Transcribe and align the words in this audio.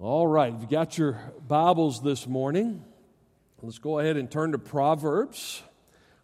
All 0.00 0.28
right, 0.28 0.54
if 0.54 0.60
you 0.60 0.68
got 0.68 0.96
your 0.96 1.20
Bibles 1.48 2.00
this 2.00 2.24
morning, 2.24 2.84
let's 3.62 3.80
go 3.80 3.98
ahead 3.98 4.16
and 4.16 4.30
turn 4.30 4.52
to 4.52 4.58
Proverbs. 4.58 5.60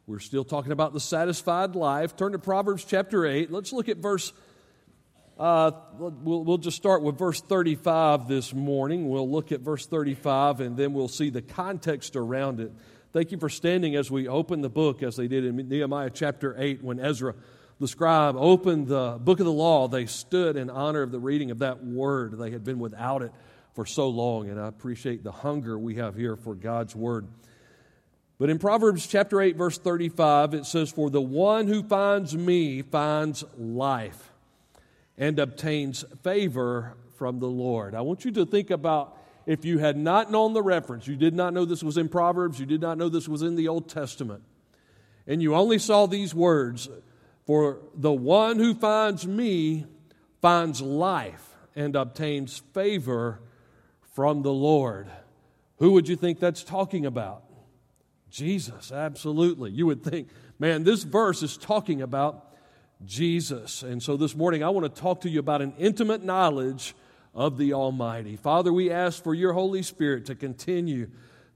We're 0.07 0.21
still 0.21 0.45
talking 0.45 0.71
about 0.71 0.92
the 0.92 1.00
satisfied 1.00 1.75
life. 1.75 2.15
Turn 2.15 2.31
to 2.33 2.39
Proverbs 2.39 2.84
chapter 2.84 3.26
8. 3.26 3.50
Let's 3.50 3.73
look 3.73 3.89
at 3.89 3.97
verse, 3.97 4.33
uh, 5.41 5.73
we'll, 5.99 6.45
we'll 6.45 6.58
just 6.58 6.76
start 6.76 7.02
with 7.02 7.18
verse 7.18 7.41
35 7.41 8.29
this 8.29 8.55
morning. 8.55 9.09
We'll 9.09 9.29
look 9.29 9.50
at 9.50 9.59
verse 9.59 9.86
35 9.86 10.61
and 10.61 10.77
then 10.77 10.93
we'll 10.93 11.09
see 11.09 11.30
the 11.30 11.43
context 11.43 12.14
around 12.14 12.61
it. 12.61 12.70
Thank 13.12 13.32
you 13.32 13.38
for 13.38 13.48
standing 13.48 13.96
as 13.96 14.09
we 14.09 14.29
open 14.29 14.61
the 14.61 14.70
book, 14.70 15.02
as 15.02 15.16
they 15.16 15.27
did 15.27 15.45
in 15.45 15.56
Nehemiah 15.68 16.11
chapter 16.11 16.54
8 16.56 16.84
when 16.84 17.00
Ezra 17.00 17.34
the 17.80 17.88
scribe 17.88 18.36
opened 18.36 18.86
the 18.86 19.18
book 19.20 19.41
of 19.41 19.46
the 19.46 19.52
law. 19.52 19.88
They 19.88 20.06
stood 20.06 20.56
in 20.56 20.70
honor 20.70 21.02
of 21.02 21.11
the 21.11 21.18
reading 21.18 21.50
of 21.50 21.59
that 21.59 21.84
word. 21.84 22.38
They 22.38 22.52
had 22.52 22.62
been 22.62 22.79
without 22.79 23.22
it 23.22 23.32
for 23.75 23.84
so 23.84 24.09
long, 24.09 24.48
and 24.48 24.61
I 24.61 24.68
appreciate 24.68 25.24
the 25.24 25.33
hunger 25.33 25.78
we 25.78 25.96
have 25.96 26.15
here 26.15 26.37
for 26.37 26.55
God's 26.55 26.95
Word. 26.95 27.27
But 28.38 28.51
in 28.51 28.59
Proverbs 28.59 29.06
chapter 29.06 29.41
8, 29.41 29.56
verse 29.56 29.78
35, 29.78 30.55
it 30.55 30.66
says, 30.66 30.91
For 30.91 31.10
the 31.10 31.20
one 31.20 31.66
who 31.66 31.82
finds 31.82 32.37
me 32.37 32.82
finds 32.82 33.45
life 33.59 34.32
and 35.18 35.38
obtains 35.38 36.05
favor 36.23 36.96
from 37.16 37.38
the 37.38 37.48
Lord. 37.48 37.95
I 37.95 38.01
want 38.01 38.24
you 38.24 38.32
to 38.32 38.46
think 38.46 38.70
about 38.70 39.16
if 39.46 39.65
you 39.65 39.79
had 39.79 39.96
not 39.96 40.30
known 40.30 40.52
the 40.52 40.62
reference, 40.62 41.06
you 41.06 41.16
did 41.16 41.34
not 41.34 41.52
know 41.52 41.65
this 41.65 41.82
was 41.82 41.96
in 41.96 42.09
Proverbs, 42.09 42.59
you 42.59 42.66
did 42.66 42.80
not 42.80 42.96
know 42.98 43.09
this 43.09 43.29
was 43.29 43.43
in 43.43 43.56
the 43.56 43.68
Old 43.68 43.88
Testament, 43.88 44.43
and 45.27 45.43
you 45.43 45.54
only 45.54 45.79
saw 45.79 46.06
these 46.06 46.34
words, 46.34 46.88
For 47.46 47.79
the 47.95 48.12
one 48.12 48.59
who 48.59 48.74
finds 48.74 49.27
me 49.27 49.87
finds 50.41 50.80
life 50.80 51.54
and 51.77 51.95
obtains 51.96 52.59
favor 52.73 53.41
from 54.14 54.42
the 54.42 54.52
Lord. 54.52 55.09
Who 55.78 55.92
would 55.92 56.09
you 56.09 56.16
think 56.16 56.38
that's 56.41 56.64
talking 56.64 57.04
about? 57.04 57.43
Jesus, 58.30 58.90
absolutely. 58.90 59.71
You 59.71 59.87
would 59.87 60.02
think, 60.02 60.29
man, 60.59 60.84
this 60.84 61.02
verse 61.02 61.43
is 61.43 61.56
talking 61.56 62.01
about 62.01 62.52
Jesus. 63.04 63.82
And 63.82 64.02
so 64.02 64.16
this 64.16 64.34
morning, 64.34 64.62
I 64.62 64.70
want 64.70 64.92
to 64.92 65.00
talk 65.00 65.20
to 65.22 65.28
you 65.28 65.40
about 65.40 65.62
an 65.62 65.74
intimate 65.78 66.24
knowledge 66.24 66.94
of 67.34 67.58
the 67.58 67.74
Almighty. 67.74 68.36
Father, 68.36 68.72
we 68.72 68.90
ask 68.90 69.22
for 69.22 69.34
your 69.34 69.52
Holy 69.52 69.82
Spirit 69.82 70.26
to 70.26 70.34
continue 70.34 71.10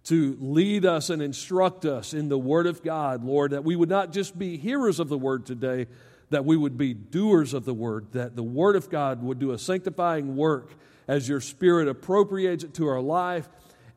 to 0.04 0.36
lead 0.40 0.84
us 0.84 1.10
and 1.10 1.22
instruct 1.22 1.84
us 1.84 2.12
in 2.12 2.28
the 2.28 2.38
Word 2.38 2.66
of 2.66 2.82
God, 2.82 3.24
Lord, 3.24 3.52
that 3.52 3.64
we 3.64 3.76
would 3.76 3.88
not 3.88 4.12
just 4.12 4.38
be 4.38 4.56
hearers 4.56 4.98
of 5.00 5.08
the 5.08 5.18
Word 5.18 5.46
today, 5.46 5.86
that 6.30 6.44
we 6.44 6.56
would 6.56 6.76
be 6.76 6.94
doers 6.94 7.54
of 7.54 7.64
the 7.64 7.74
Word, 7.74 8.12
that 8.12 8.34
the 8.34 8.42
Word 8.42 8.74
of 8.74 8.90
God 8.90 9.22
would 9.22 9.38
do 9.38 9.52
a 9.52 9.58
sanctifying 9.58 10.36
work 10.36 10.72
as 11.08 11.28
your 11.28 11.40
Spirit 11.40 11.88
appropriates 11.88 12.62
it 12.62 12.74
to 12.74 12.86
our 12.86 13.00
life 13.00 13.48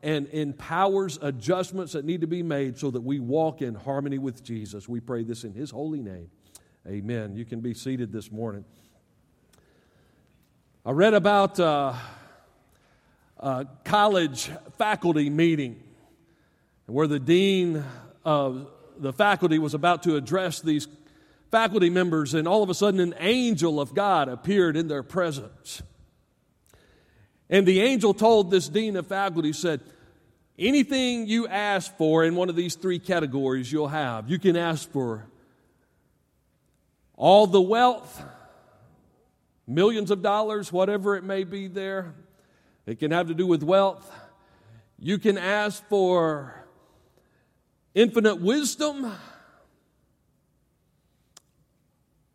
and 0.02 0.26
empowers 0.28 1.18
adjustments 1.22 1.92
that 1.92 2.04
need 2.04 2.22
to 2.22 2.26
be 2.26 2.42
made 2.42 2.78
so 2.78 2.90
that 2.90 3.02
we 3.02 3.20
walk 3.20 3.62
in 3.62 3.74
harmony 3.74 4.18
with 4.18 4.42
Jesus. 4.42 4.88
We 4.88 4.98
pray 4.98 5.22
this 5.22 5.44
in 5.44 5.52
His 5.52 5.70
holy 5.70 6.00
name. 6.00 6.30
Amen. 6.88 7.36
You 7.36 7.44
can 7.44 7.60
be 7.60 7.74
seated 7.74 8.10
this 8.10 8.32
morning. 8.32 8.64
I 10.84 10.90
read 10.90 11.14
about 11.14 11.60
uh, 11.60 11.92
a 13.38 13.66
college 13.84 14.50
faculty 14.78 15.30
meeting 15.30 15.80
where 16.86 17.06
the 17.06 17.20
dean 17.20 17.84
of 18.24 18.66
the 18.98 19.12
faculty 19.12 19.58
was 19.58 19.74
about 19.74 20.02
to 20.04 20.16
address 20.16 20.60
these 20.60 20.88
faculty 21.52 21.90
members, 21.90 22.34
and 22.34 22.48
all 22.48 22.62
of 22.62 22.70
a 22.70 22.74
sudden, 22.74 22.98
an 22.98 23.14
angel 23.18 23.80
of 23.80 23.94
God 23.94 24.28
appeared 24.28 24.76
in 24.76 24.88
their 24.88 25.02
presence. 25.02 25.82
And 27.52 27.66
the 27.66 27.82
angel 27.82 28.14
told 28.14 28.50
this 28.50 28.66
dean 28.66 28.96
of 28.96 29.06
faculty, 29.06 29.52
said, 29.52 29.82
Anything 30.58 31.26
you 31.26 31.46
ask 31.46 31.94
for 31.98 32.24
in 32.24 32.34
one 32.34 32.48
of 32.48 32.56
these 32.56 32.76
three 32.76 32.98
categories, 32.98 33.70
you'll 33.70 33.88
have. 33.88 34.30
You 34.30 34.38
can 34.38 34.56
ask 34.56 34.90
for 34.90 35.26
all 37.14 37.46
the 37.46 37.60
wealth, 37.60 38.22
millions 39.66 40.10
of 40.10 40.22
dollars, 40.22 40.72
whatever 40.72 41.14
it 41.14 41.24
may 41.24 41.44
be 41.44 41.68
there. 41.68 42.14
It 42.86 42.98
can 42.98 43.10
have 43.10 43.28
to 43.28 43.34
do 43.34 43.46
with 43.46 43.62
wealth. 43.62 44.10
You 44.98 45.18
can 45.18 45.36
ask 45.36 45.86
for 45.90 46.54
infinite 47.94 48.40
wisdom, 48.40 49.12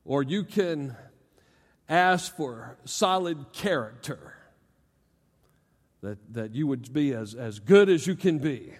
or 0.05 0.21
you 0.21 0.43
can 0.43 0.95
ask 1.89 2.35
for 2.35 2.77
solid 2.85 3.51
character 3.51 4.36
that, 6.01 6.17
that 6.33 6.53
you 6.53 6.67
would 6.67 6.91
be 6.93 7.13
as, 7.13 7.33
as 7.33 7.59
good 7.59 7.89
as 7.89 8.05
you 8.05 8.15
can 8.15 8.39
be. 8.39 8.73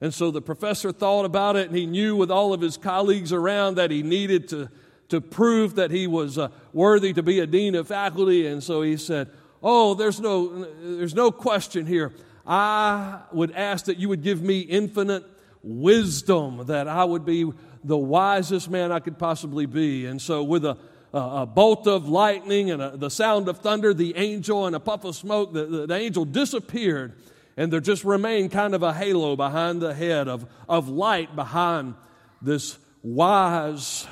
And 0.00 0.12
so 0.14 0.30
the 0.30 0.40
professor 0.40 0.92
thought 0.92 1.24
about 1.24 1.56
it, 1.56 1.68
and 1.68 1.76
he 1.76 1.86
knew 1.86 2.16
with 2.16 2.30
all 2.30 2.52
of 2.52 2.60
his 2.60 2.76
colleagues 2.76 3.32
around 3.32 3.76
that 3.76 3.90
he 3.90 4.02
needed 4.02 4.48
to, 4.48 4.70
to 5.10 5.20
prove 5.20 5.74
that 5.74 5.90
he 5.90 6.06
was 6.06 6.38
uh, 6.38 6.48
worthy 6.72 7.12
to 7.12 7.22
be 7.22 7.40
a 7.40 7.46
dean 7.46 7.74
of 7.74 7.88
faculty. 7.88 8.46
And 8.46 8.62
so 8.62 8.82
he 8.82 8.96
said, 8.96 9.28
Oh, 9.62 9.92
there's 9.92 10.20
no, 10.20 10.64
there's 10.64 11.14
no 11.14 11.30
question 11.30 11.84
here. 11.84 12.12
I 12.46 13.20
would 13.30 13.52
ask 13.52 13.84
that 13.84 13.98
you 13.98 14.08
would 14.08 14.22
give 14.22 14.40
me 14.40 14.60
infinite 14.60 15.24
wisdom, 15.62 16.64
that 16.66 16.88
I 16.88 17.04
would 17.04 17.26
be 17.26 17.52
the 17.84 17.98
wisest 17.98 18.70
man 18.70 18.90
I 18.90 19.00
could 19.00 19.18
possibly 19.18 19.66
be. 19.66 20.06
And 20.06 20.20
so, 20.20 20.42
with 20.42 20.64
a 20.64 20.78
a, 21.12 21.46
bolt 21.46 21.86
of 21.86 22.08
lightning 22.08 22.70
and 22.70 22.80
a, 22.80 22.96
the 22.96 23.10
sound 23.10 23.48
of 23.48 23.58
thunder, 23.58 23.92
the 23.92 24.16
angel 24.16 24.66
and 24.66 24.76
a 24.76 24.80
puff 24.80 25.04
of 25.04 25.16
smoke, 25.16 25.52
the, 25.52 25.64
the, 25.66 25.86
the 25.86 25.94
angel 25.94 26.24
disappeared. 26.24 27.14
And 27.56 27.72
there 27.72 27.80
just 27.80 28.04
remained 28.04 28.52
kind 28.52 28.74
of 28.74 28.82
a 28.82 28.92
halo 28.92 29.36
behind 29.36 29.82
the 29.82 29.92
head 29.92 30.28
of, 30.28 30.46
of 30.68 30.88
light 30.88 31.34
behind 31.34 31.94
this 32.40 32.78
wise, 33.02 34.06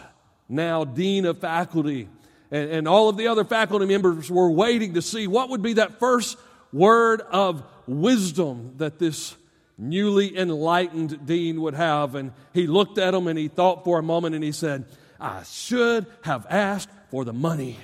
now 0.49 0.85
dean 0.85 1.25
of 1.25 1.39
faculty. 1.39 2.09
And, 2.51 2.71
and 2.71 2.89
all 2.89 3.09
of 3.09 3.17
the 3.17 3.29
other 3.29 3.45
faculty 3.45 3.87
members 3.87 4.31
were 4.31 4.51
waiting 4.51 4.95
to 4.95 5.03
see 5.03 5.27
what 5.27 5.51
would 5.51 5.63
be 5.63 5.75
that 5.75 5.99
first 5.99 6.37
word 6.73 7.21
of 7.21 7.63
wisdom 7.87 8.75
that 8.77 8.99
this 8.99 9.35
newly 9.79 10.37
enlightened 10.37 11.25
dean 11.25 11.61
would 11.61 11.75
have. 11.75 12.15
And 12.15 12.33
he 12.53 12.67
looked 12.67 12.99
at 12.99 13.13
them 13.13 13.29
and 13.29 13.39
he 13.39 13.49
thought 13.49 13.85
for 13.85 13.99
a 13.99 14.03
moment 14.03 14.35
and 14.35 14.43
he 14.43 14.53
said, 14.53 14.85
I 15.21 15.43
should 15.43 16.07
have 16.23 16.47
asked 16.49 16.91
for 17.11 17.25
the 17.25 17.33
money. 17.33 17.77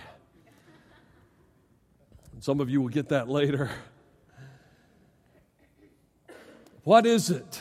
Some 2.40 2.60
of 2.60 2.70
you 2.70 2.80
will 2.80 2.88
get 2.88 3.08
that 3.08 3.28
later. 3.28 3.70
What 6.84 7.06
is 7.06 7.30
it 7.30 7.60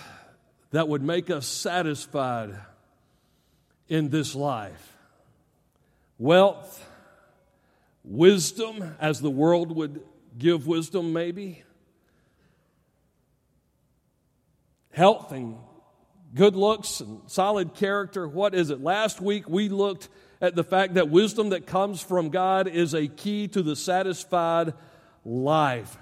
that 0.72 0.88
would 0.88 1.01
make 1.01 1.29
us 1.29 1.47
satisfied 1.47 2.56
in 3.88 4.09
this 4.09 4.35
life? 4.35 4.97
Wealth, 6.19 6.85
wisdom, 8.03 8.95
as 9.00 9.22
the 9.22 9.31
world 9.31 9.75
would 9.75 10.03
give 10.38 10.67
wisdom, 10.67 11.13
maybe. 11.13 11.63
Health 14.91 15.31
and 15.31 15.57
good 16.34 16.56
looks 16.56 17.00
and 17.00 17.22
solid 17.28 17.76
character. 17.76 18.28
What 18.28 18.56
is 18.56 18.70
it? 18.70 18.82
Last 18.82 19.22
week 19.22 19.48
we 19.48 19.70
looked 19.70 20.10
at 20.42 20.56
the 20.56 20.64
fact 20.64 20.96
that 20.96 21.10
wisdom 21.10 21.50
that 21.50 21.68
comes 21.68 22.02
from 22.02 22.30
God 22.30 22.68
is 22.68 22.94
a 22.94 23.08
key 23.08 23.48
to 23.50 23.62
the 23.62 23.76
satisfied 23.76 24.74
life. 25.24 25.98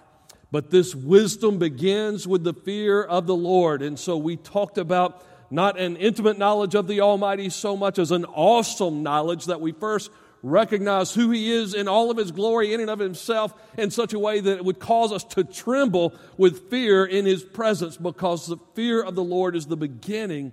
But 0.51 0.69
this 0.69 0.95
wisdom 0.95 1.59
begins 1.59 2.27
with 2.27 2.43
the 2.43 2.53
fear 2.53 3.03
of 3.03 3.27
the 3.27 3.35
Lord. 3.35 3.81
And 3.81 3.97
so 3.97 4.17
we 4.17 4.35
talked 4.35 4.77
about 4.77 5.23
not 5.49 5.79
an 5.79 5.97
intimate 5.97 6.37
knowledge 6.37 6.75
of 6.75 6.87
the 6.87 7.01
Almighty 7.01 7.49
so 7.49 7.75
much 7.75 7.99
as 7.99 8.11
an 8.11 8.25
awesome 8.25 9.03
knowledge 9.03 9.45
that 9.45 9.61
we 9.61 9.73
first 9.73 10.09
recognize 10.43 11.13
who 11.13 11.31
He 11.31 11.51
is 11.51 11.73
in 11.73 11.87
all 11.87 12.11
of 12.11 12.17
His 12.17 12.31
glory 12.31 12.73
in 12.73 12.79
and 12.79 12.89
of 12.89 12.99
Himself 12.99 13.53
in 13.77 13.91
such 13.91 14.13
a 14.13 14.19
way 14.19 14.39
that 14.39 14.57
it 14.57 14.65
would 14.65 14.79
cause 14.79 15.11
us 15.11 15.23
to 15.23 15.43
tremble 15.43 16.13
with 16.37 16.69
fear 16.69 17.05
in 17.05 17.25
His 17.25 17.43
presence 17.43 17.97
because 17.97 18.47
the 18.47 18.57
fear 18.73 19.01
of 19.01 19.15
the 19.15 19.23
Lord 19.23 19.55
is 19.55 19.67
the 19.67 19.77
beginning 19.77 20.51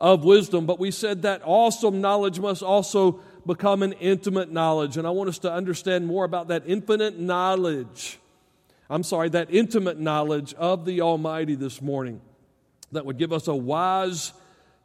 of 0.00 0.24
wisdom. 0.24 0.66
But 0.66 0.80
we 0.80 0.90
said 0.90 1.22
that 1.22 1.42
awesome 1.44 2.00
knowledge 2.00 2.40
must 2.40 2.62
also 2.62 3.20
become 3.46 3.82
an 3.82 3.92
intimate 3.94 4.50
knowledge. 4.52 4.96
And 4.96 5.06
I 5.06 5.10
want 5.10 5.28
us 5.28 5.38
to 5.40 5.52
understand 5.52 6.06
more 6.06 6.24
about 6.24 6.48
that 6.48 6.64
infinite 6.66 7.18
knowledge. 7.18 8.18
I'm 8.90 9.02
sorry, 9.02 9.28
that 9.30 9.48
intimate 9.50 9.98
knowledge 9.98 10.52
of 10.54 10.84
the 10.84 11.00
Almighty 11.00 11.54
this 11.54 11.80
morning 11.80 12.20
that 12.90 13.06
would 13.06 13.16
give 13.16 13.32
us 13.32 13.48
a 13.48 13.54
wise 13.54 14.32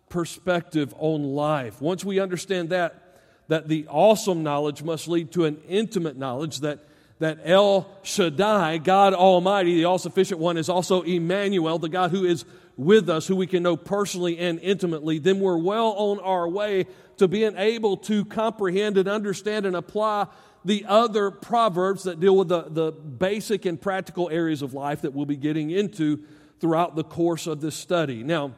perspective 0.10 0.94
on 0.98 1.24
life. 1.24 1.82
Once 1.82 2.06
we 2.06 2.20
understand 2.20 2.70
that, 2.70 3.07
that 3.48 3.68
the 3.68 3.86
awesome 3.90 4.44
knowledge 4.44 4.84
must 4.84 5.08
lead 5.08 5.32
to 5.32 5.46
an 5.46 5.58
intimate 5.68 6.18
knowledge 6.18 6.60
that, 6.60 6.80
that 7.20 7.40
El 7.44 7.90
Shaddai, 8.04 8.78
God 8.80 9.14
Almighty, 9.14 9.76
the 9.76 9.86
all 9.86 9.98
sufficient 9.98 10.40
one, 10.40 10.58
is 10.58 10.70
also 10.70 11.02
Emmanuel, 11.02 11.80
the 11.80 11.90
God 11.90 12.12
who 12.12 12.26
is 12.26 12.46
with 12.78 13.10
us, 13.10 13.28
who 13.28 13.36
we 13.36 13.48
can 13.48 13.64
know 13.64 13.76
personally 13.76 14.38
and 14.38 14.60
intimately, 14.60 15.18
then 15.18 15.40
we're 15.40 15.58
well 15.58 15.94
on 15.94 16.20
our 16.20 16.48
way 16.48 16.86
to 17.18 17.28
being 17.28 17.58
able 17.58 17.98
to 17.98 18.24
comprehend 18.26 18.98
and 18.98 19.10
understand 19.10 19.66
and 19.66 19.76
apply 19.76 20.28
the 20.64 20.86
other 20.88 21.32
proverbs 21.32 22.04
that 22.04 22.20
deal 22.20 22.36
with 22.36 22.50
the, 22.50 22.64
the 22.64 22.92
basic 22.92 23.66
and 23.66 23.82
practical 23.82 24.30
areas 24.30 24.62
of 24.62 24.74
life 24.74 25.02
that 25.02 25.14
we'll 25.14 25.26
be 25.26 25.36
getting 25.36 25.72
into 25.72 26.20
throughout 26.60 26.96
the 26.96 27.04
course 27.04 27.48
of 27.48 27.62
this 27.62 27.76
study. 27.76 28.24
Now, 28.24 28.54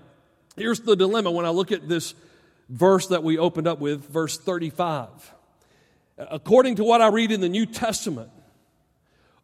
here's 0.58 0.80
the 0.82 0.96
dilemma 0.96 1.32
when 1.32 1.46
I 1.46 1.50
look 1.50 1.72
at 1.72 1.88
this 1.88 2.14
verse 2.70 3.08
that 3.08 3.24
we 3.24 3.38
opened 3.38 3.68
up 3.68 3.80
with, 3.80 4.06
verse 4.10 4.38
35. 4.38 5.08
According 6.18 6.76
to 6.76 6.84
what 6.84 7.02
I 7.02 7.08
read 7.08 7.32
in 7.32 7.42
the 7.42 7.50
New 7.50 7.66
Testament, 7.66 8.30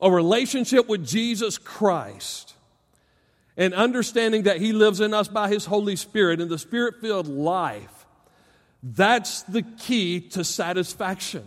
a 0.01 0.11
relationship 0.11 0.87
with 0.87 1.05
Jesus 1.05 1.57
Christ 1.57 2.53
and 3.57 3.73
understanding 3.73 4.43
that 4.43 4.61
He 4.61 4.73
lives 4.73 4.99
in 4.99 5.13
us 5.13 5.27
by 5.27 5.49
His 5.49 5.65
Holy 5.65 5.95
Spirit 5.95 6.41
and 6.41 6.49
the 6.49 6.59
Spirit 6.59 6.95
filled 7.01 7.27
life, 7.27 8.05
that's 8.83 9.41
the 9.43 9.63
key 9.63 10.19
to 10.19 10.43
satisfaction. 10.43 11.43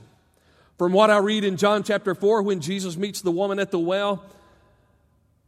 From 0.78 0.92
what 0.92 1.10
I 1.10 1.18
read 1.18 1.44
in 1.44 1.56
John 1.56 1.82
chapter 1.82 2.14
4, 2.14 2.42
when 2.42 2.60
Jesus 2.60 2.96
meets 2.96 3.20
the 3.20 3.30
woman 3.30 3.58
at 3.58 3.70
the 3.70 3.78
well, 3.78 4.24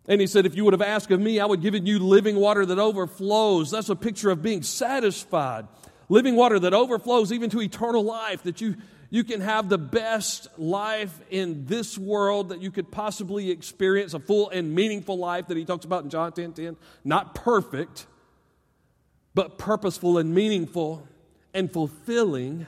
and 0.07 0.21
he 0.21 0.27
said, 0.27 0.45
If 0.45 0.57
you 0.57 0.65
would 0.65 0.75
have 0.75 0.83
asked 0.83 1.11
of 1.11 1.21
me, 1.21 1.41
I 1.41 1.47
would 1.47 1.63
give 1.63 1.75
you 1.75 1.99
living 2.01 2.37
water 2.37 2.67
that 2.67 2.79
overflows. 2.79 3.71
That's 3.71 3.89
a 3.89 3.97
picture 3.97 4.31
of 4.31 4.43
being 4.43 4.63
satisfied. 4.63 5.67
Living 6.11 6.37
water 6.37 6.59
that 6.59 6.75
overflows 6.75 7.33
even 7.33 7.49
to 7.49 7.63
eternal 7.63 8.03
life, 8.03 8.43
that 8.43 8.61
you, 8.61 8.77
you 9.09 9.25
can 9.25 9.41
have 9.41 9.71
the 9.71 9.79
best 9.79 10.49
life 10.59 11.19
in 11.31 11.65
this 11.65 11.97
world 11.97 12.51
that 12.51 12.61
you 12.61 12.71
could 12.71 12.91
possibly 12.91 13.51
experience, 13.51 14.13
a 14.13 14.19
full 14.19 14.51
and 14.51 14.75
meaningful 14.75 15.17
life 15.17 15.47
that 15.47 15.57
he 15.57 15.65
talks 15.65 15.87
about 15.87 16.05
in 16.05 16.11
John 16.11 16.33
10 16.33 16.53
10. 16.53 16.77
Not 17.05 17.35
perfect, 17.35 18.07
but 19.35 19.57
purposeful 19.57 20.19
and 20.19 20.35
meaningful 20.35 21.07
and 21.55 21.73
fulfilling 21.73 22.67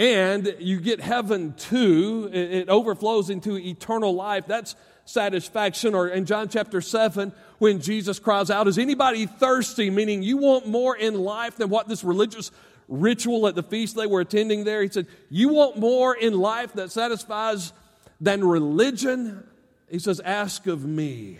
and 0.00 0.56
you 0.58 0.80
get 0.80 1.00
heaven 1.00 1.52
too. 1.58 2.30
It, 2.32 2.70
overflows 2.70 3.28
into 3.28 3.58
eternal 3.58 4.14
life. 4.14 4.46
That's 4.46 4.74
satisfaction. 5.10 5.94
Or 5.94 6.08
in 6.08 6.24
John 6.24 6.48
chapter 6.48 6.80
7, 6.80 7.32
when 7.58 7.80
Jesus 7.80 8.18
cries 8.18 8.50
out, 8.50 8.68
Is 8.68 8.78
anybody 8.78 9.26
thirsty? 9.26 9.90
Meaning, 9.90 10.22
you 10.22 10.38
want 10.38 10.66
more 10.66 10.96
in 10.96 11.14
life 11.14 11.56
than 11.56 11.68
what 11.68 11.88
this 11.88 12.04
religious 12.04 12.50
ritual 12.88 13.46
at 13.46 13.54
the 13.54 13.62
feast 13.62 13.96
they 13.96 14.06
were 14.06 14.20
attending 14.20 14.64
there. 14.64 14.82
He 14.82 14.88
said, 14.88 15.06
You 15.28 15.48
want 15.48 15.76
more 15.76 16.14
in 16.14 16.38
life 16.38 16.72
that 16.74 16.90
satisfies 16.90 17.72
than 18.20 18.44
religion? 18.44 19.46
He 19.90 19.98
says, 19.98 20.20
Ask 20.20 20.66
of 20.66 20.84
me. 20.84 21.38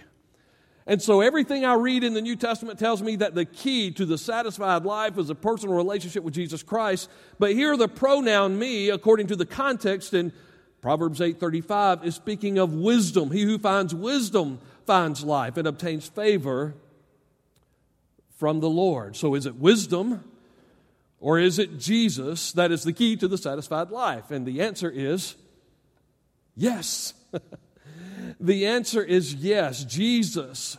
And 0.86 1.00
so 1.00 1.20
everything 1.20 1.64
I 1.64 1.74
read 1.74 2.02
in 2.02 2.14
the 2.14 2.22
New 2.22 2.34
Testament 2.34 2.78
tells 2.78 3.00
me 3.00 3.14
that 3.16 3.34
the 3.34 3.44
key 3.44 3.92
to 3.92 4.04
the 4.04 4.18
satisfied 4.18 4.84
life 4.84 5.18
is 5.18 5.30
a 5.30 5.34
personal 5.36 5.76
relationship 5.76 6.24
with 6.24 6.34
Jesus 6.34 6.64
Christ. 6.64 7.08
But 7.38 7.52
here 7.52 7.76
the 7.76 7.86
pronoun 7.86 8.58
me, 8.58 8.88
according 8.88 9.28
to 9.28 9.36
the 9.36 9.46
context 9.46 10.14
in 10.14 10.32
Proverbs 10.80 11.20
8:35 11.20 12.04
is 12.04 12.14
speaking 12.14 12.58
of 12.58 12.72
wisdom. 12.72 13.30
He 13.30 13.42
who 13.42 13.58
finds 13.58 13.94
wisdom 13.94 14.58
finds 14.86 15.22
life 15.24 15.56
and 15.56 15.66
obtains 15.66 16.08
favor 16.08 16.74
from 18.36 18.60
the 18.60 18.70
Lord. 18.70 19.16
So 19.16 19.34
is 19.34 19.46
it 19.46 19.56
wisdom 19.56 20.24
or 21.18 21.38
is 21.38 21.58
it 21.58 21.78
Jesus 21.78 22.52
that 22.52 22.72
is 22.72 22.82
the 22.82 22.92
key 22.92 23.16
to 23.16 23.28
the 23.28 23.36
satisfied 23.36 23.90
life? 23.90 24.30
And 24.30 24.46
the 24.46 24.62
answer 24.62 24.90
is 24.90 25.36
yes. 26.56 27.14
The 28.38 28.66
answer 28.66 29.02
is 29.02 29.34
yes. 29.34 29.84
Jesus 29.84 30.78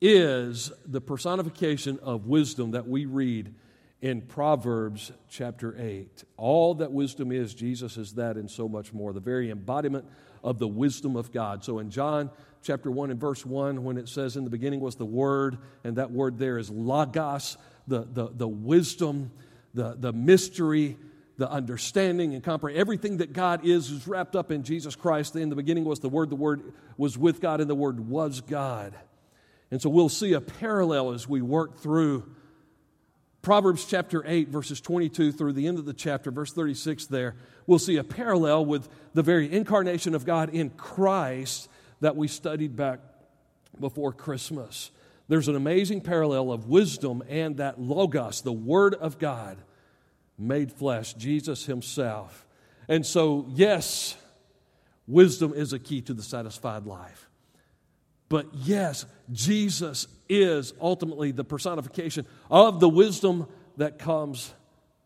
is 0.00 0.72
the 0.84 1.00
personification 1.00 1.98
of 2.02 2.26
wisdom 2.26 2.72
that 2.72 2.86
we 2.86 3.06
read 3.06 3.54
in 4.02 4.20
Proverbs 4.20 5.12
chapter 5.30 5.76
8. 5.78 6.24
All 6.36 6.74
that 6.74 6.90
wisdom 6.90 7.30
is, 7.30 7.54
Jesus 7.54 7.96
is 7.96 8.14
that 8.14 8.36
and 8.36 8.50
so 8.50 8.68
much 8.68 8.92
more, 8.92 9.12
the 9.12 9.20
very 9.20 9.50
embodiment 9.50 10.04
of 10.42 10.58
the 10.58 10.66
wisdom 10.66 11.14
of 11.14 11.32
God. 11.32 11.64
So 11.64 11.78
in 11.78 11.88
John 11.88 12.28
chapter 12.62 12.90
1 12.90 13.12
and 13.12 13.20
verse 13.20 13.46
1, 13.46 13.84
when 13.84 13.96
it 13.96 14.08
says, 14.08 14.36
In 14.36 14.42
the 14.42 14.50
beginning 14.50 14.80
was 14.80 14.96
the 14.96 15.06
Word, 15.06 15.58
and 15.84 15.96
that 15.96 16.10
word 16.10 16.36
there 16.36 16.58
is 16.58 16.68
logos, 16.68 17.56
the, 17.86 18.00
the, 18.12 18.28
the 18.34 18.48
wisdom, 18.48 19.30
the, 19.72 19.96
the 19.96 20.12
mystery, 20.12 20.98
the 21.38 21.48
understanding 21.48 22.34
and 22.34 22.42
comprehension. 22.42 22.80
Everything 22.80 23.16
that 23.18 23.32
God 23.32 23.64
is 23.64 23.88
is 23.88 24.08
wrapped 24.08 24.34
up 24.34 24.50
in 24.50 24.64
Jesus 24.64 24.96
Christ. 24.96 25.36
In 25.36 25.48
the 25.48 25.56
beginning 25.56 25.84
was 25.84 26.00
the 26.00 26.08
Word, 26.08 26.28
the 26.28 26.36
Word 26.36 26.72
was 26.96 27.16
with 27.16 27.40
God, 27.40 27.60
and 27.60 27.70
the 27.70 27.76
Word 27.76 28.00
was 28.00 28.40
God. 28.40 28.94
And 29.70 29.80
so 29.80 29.88
we'll 29.88 30.08
see 30.08 30.32
a 30.32 30.40
parallel 30.40 31.12
as 31.12 31.28
we 31.28 31.40
work 31.40 31.78
through 31.78 32.34
Proverbs 33.42 33.84
chapter 33.84 34.22
8, 34.24 34.50
verses 34.50 34.80
22 34.80 35.32
through 35.32 35.52
the 35.52 35.66
end 35.66 35.80
of 35.80 35.84
the 35.84 35.92
chapter, 35.92 36.30
verse 36.30 36.52
36 36.52 37.06
there. 37.06 37.34
We'll 37.66 37.80
see 37.80 37.96
a 37.96 38.04
parallel 38.04 38.64
with 38.64 38.88
the 39.14 39.22
very 39.22 39.52
incarnation 39.52 40.14
of 40.14 40.24
God 40.24 40.50
in 40.50 40.70
Christ 40.70 41.68
that 42.00 42.14
we 42.14 42.28
studied 42.28 42.76
back 42.76 43.00
before 43.80 44.12
Christmas. 44.12 44.92
There's 45.26 45.48
an 45.48 45.56
amazing 45.56 46.02
parallel 46.02 46.52
of 46.52 46.68
wisdom 46.68 47.22
and 47.28 47.56
that 47.56 47.80
Logos, 47.80 48.42
the 48.42 48.52
Word 48.52 48.94
of 48.94 49.18
God 49.18 49.58
made 50.38 50.70
flesh, 50.70 51.14
Jesus 51.14 51.66
Himself. 51.66 52.46
And 52.88 53.04
so, 53.04 53.46
yes, 53.48 54.16
wisdom 55.08 55.52
is 55.52 55.72
a 55.72 55.80
key 55.80 56.00
to 56.02 56.14
the 56.14 56.22
satisfied 56.22 56.86
life. 56.86 57.28
But 58.32 58.46
yes, 58.54 59.04
Jesus 59.30 60.06
is 60.26 60.72
ultimately 60.80 61.32
the 61.32 61.44
personification 61.44 62.24
of 62.50 62.80
the 62.80 62.88
wisdom 62.88 63.46
that 63.76 63.98
comes 63.98 64.54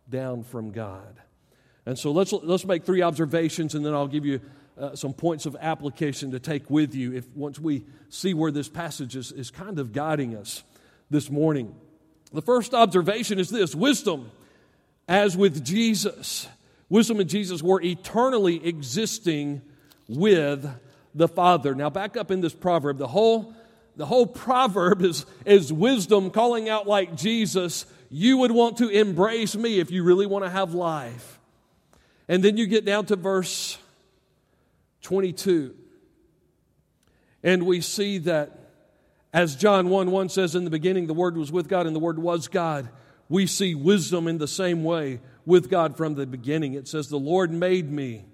down 0.09 0.45
from 0.45 0.71
God. 0.71 1.21
And 1.87 1.99
so 1.99 2.13
let's, 2.13 2.33
let's 2.33 2.65
make 2.65 2.85
three 2.85 3.03
observations 3.03 3.75
and 3.75 3.85
then 3.85 3.95
I'll 3.95 4.07
give 4.07 4.25
you 4.25 4.41
uh, 4.79 4.95
some 4.95 5.13
points 5.13 5.45
of 5.45 5.57
application 5.61 6.31
to 6.31 6.39
take 6.39 6.71
with 6.71 6.95
you 6.95 7.15
if 7.15 7.27
once 7.35 7.59
we 7.59 7.83
see 8.11 8.33
where 8.33 8.53
this 8.53 8.69
passage 8.69 9.17
is, 9.17 9.33
is 9.33 9.51
kind 9.51 9.81
of 9.81 9.93
guiding 9.93 10.37
us 10.37 10.63
this 11.11 11.29
morning. 11.29 11.75
The 12.33 12.43
first 12.43 12.75
observation 12.75 13.41
is 13.41 13.51
this 13.51 13.75
wisdom 13.75 14.31
as 15.09 15.37
with 15.37 15.65
Jesus, 15.65 16.47
wisdom 16.89 17.19
and 17.19 17.29
Jesus 17.29 17.61
were 17.61 17.83
eternally 17.83 18.65
existing 18.65 19.63
with 20.07 20.73
the 21.17 21.29
Father. 21.29 21.75
Now, 21.75 21.91
back 21.91 22.17
up 22.17 22.31
in 22.31 22.41
this 22.41 22.55
proverb, 22.55 22.99
the 22.99 23.09
whole, 23.09 23.55
the 23.97 24.07
whole 24.07 24.27
proverb 24.27 25.03
is, 25.03 25.27
is 25.45 25.73
wisdom 25.73 26.31
calling 26.31 26.69
out 26.69 26.87
like 26.87 27.17
Jesus. 27.17 27.87
You 28.11 28.39
would 28.39 28.53
want 28.53 28.79
to 28.79 28.89
embrace 28.89 29.57
me 29.57 29.81
if 29.81 29.91
you 29.91 30.05
really 30.05 30.27
want 30.27 30.45
to 30.45 30.51
have 30.51 30.75
life. 30.75 31.41
And 32.29 32.43
then 32.43 32.57
you 32.57 32.67
get 32.67 32.85
down 32.85 33.07
to 33.07 33.17
verse 33.17 33.79
22. 35.03 35.75
And 37.43 37.65
we 37.65 37.81
see 37.81 38.19
that, 38.19 38.59
as 39.33 39.57
John 39.57 39.89
1 39.89 40.11
1 40.11 40.29
says, 40.29 40.55
in 40.55 40.65
the 40.65 40.71
beginning, 40.71 41.07
the 41.07 41.15
Word 41.15 41.37
was 41.37 41.51
with 41.51 41.69
God, 41.69 41.87
and 41.87 41.95
the 41.95 42.01
Word 42.01 42.19
was 42.19 42.49
God 42.49 42.89
we 43.29 43.47
see 43.47 43.75
wisdom 43.75 44.29
in 44.29 44.39
the 44.39 44.49
same 44.49 44.85
way 44.85 45.21
with 45.45 45.69
God 45.69 45.97
from 45.97 46.15
the 46.15 46.27
beginning. 46.27 46.75
It 46.75 46.89
says, 46.89 47.09
The 47.09 47.19
Lord 47.19 47.51
made 47.51 47.91
me 47.91 48.25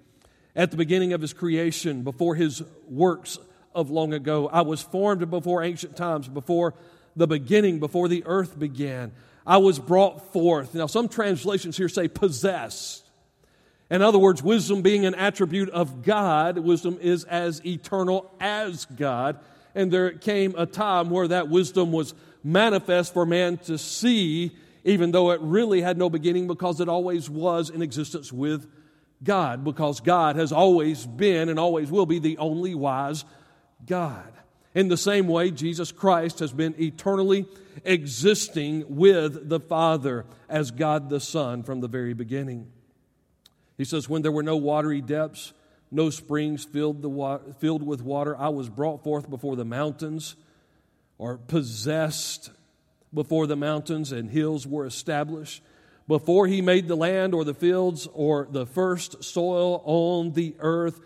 at 0.55 0.71
the 0.71 0.77
beginning 0.77 1.13
of 1.13 1.21
his 1.21 1.33
creation, 1.33 2.03
before 2.03 2.35
his 2.35 2.61
works 2.87 3.37
of 3.73 3.89
long 3.89 4.13
ago. 4.13 4.47
I 4.47 4.61
was 4.61 4.81
formed 4.81 5.29
before 5.29 5.63
ancient 5.63 5.95
times, 5.95 6.27
before 6.27 6.73
the 7.15 7.27
beginning, 7.27 7.79
before 7.79 8.07
the 8.07 8.23
earth 8.25 8.57
began. 8.57 9.11
I 9.45 9.57
was 9.57 9.79
brought 9.79 10.31
forth. 10.31 10.73
Now, 10.73 10.87
some 10.87 11.09
translations 11.09 11.75
here 11.75 11.89
say 11.89 12.07
possessed. 12.07 13.07
In 13.89 14.01
other 14.01 14.19
words, 14.19 14.41
wisdom 14.41 14.81
being 14.81 15.05
an 15.05 15.15
attribute 15.15 15.69
of 15.69 16.03
God, 16.03 16.57
wisdom 16.57 16.97
is 17.01 17.23
as 17.25 17.63
eternal 17.65 18.33
as 18.39 18.85
God. 18.85 19.39
And 19.75 19.91
there 19.91 20.11
came 20.11 20.55
a 20.57 20.65
time 20.65 21.09
where 21.09 21.27
that 21.27 21.49
wisdom 21.49 21.91
was 21.91 22.13
manifest 22.43 23.13
for 23.13 23.25
man 23.25 23.57
to 23.57 23.77
see 23.77 24.51
even 24.83 25.11
though 25.11 25.31
it 25.31 25.41
really 25.41 25.81
had 25.81 25.97
no 25.97 26.09
beginning 26.09 26.47
because 26.47 26.79
it 26.79 26.89
always 26.89 27.29
was 27.29 27.69
in 27.69 27.81
existence 27.81 28.31
with 28.33 28.67
God, 29.23 29.63
because 29.63 29.99
God 29.99 30.35
has 30.35 30.51
always 30.51 31.05
been 31.05 31.49
and 31.49 31.59
always 31.59 31.89
will 31.89 32.05
be 32.05 32.19
the 32.19 32.37
only 32.37 32.75
wise 32.75 33.25
God. 33.85 34.31
In 34.75 34.87
the 34.87 34.97
same 34.97 35.27
way, 35.27 35.51
Jesus 35.51 35.91
Christ 35.91 36.39
has 36.39 36.51
been 36.51 36.75
eternally 36.79 37.45
existing 37.83 38.85
with 38.87 39.47
the 39.49 39.59
Father 39.59 40.25
as 40.49 40.71
God 40.71 41.09
the 41.09 41.19
Son 41.19 41.63
from 41.63 41.79
the 41.79 41.87
very 41.87 42.13
beginning. 42.13 42.71
He 43.77 43.85
says, 43.85 44.09
When 44.09 44.21
there 44.21 44.31
were 44.31 44.43
no 44.43 44.57
watery 44.57 45.01
depths, 45.01 45.53
no 45.91 46.09
springs 46.09 46.63
filled, 46.65 47.01
the 47.01 47.09
wa- 47.09 47.39
filled 47.59 47.83
with 47.83 48.01
water, 48.01 48.35
I 48.35 48.49
was 48.49 48.69
brought 48.69 49.03
forth 49.03 49.29
before 49.29 49.55
the 49.55 49.65
mountains 49.65 50.35
or 51.17 51.37
possessed 51.37 52.49
before 53.13 53.45
the 53.45 53.55
mountains 53.55 54.11
and 54.11 54.29
hills 54.29 54.65
were 54.65 54.85
established, 54.85 55.61
before 56.07 56.47
he 56.47 56.61
made 56.61 56.87
the 56.87 56.95
land 56.95 57.33
or 57.33 57.43
the 57.43 57.53
fields 57.53 58.07
or 58.13 58.47
the 58.49 58.65
first 58.65 59.23
soil 59.23 59.81
on 59.85 60.33
the 60.33 60.55
earth, 60.59 60.99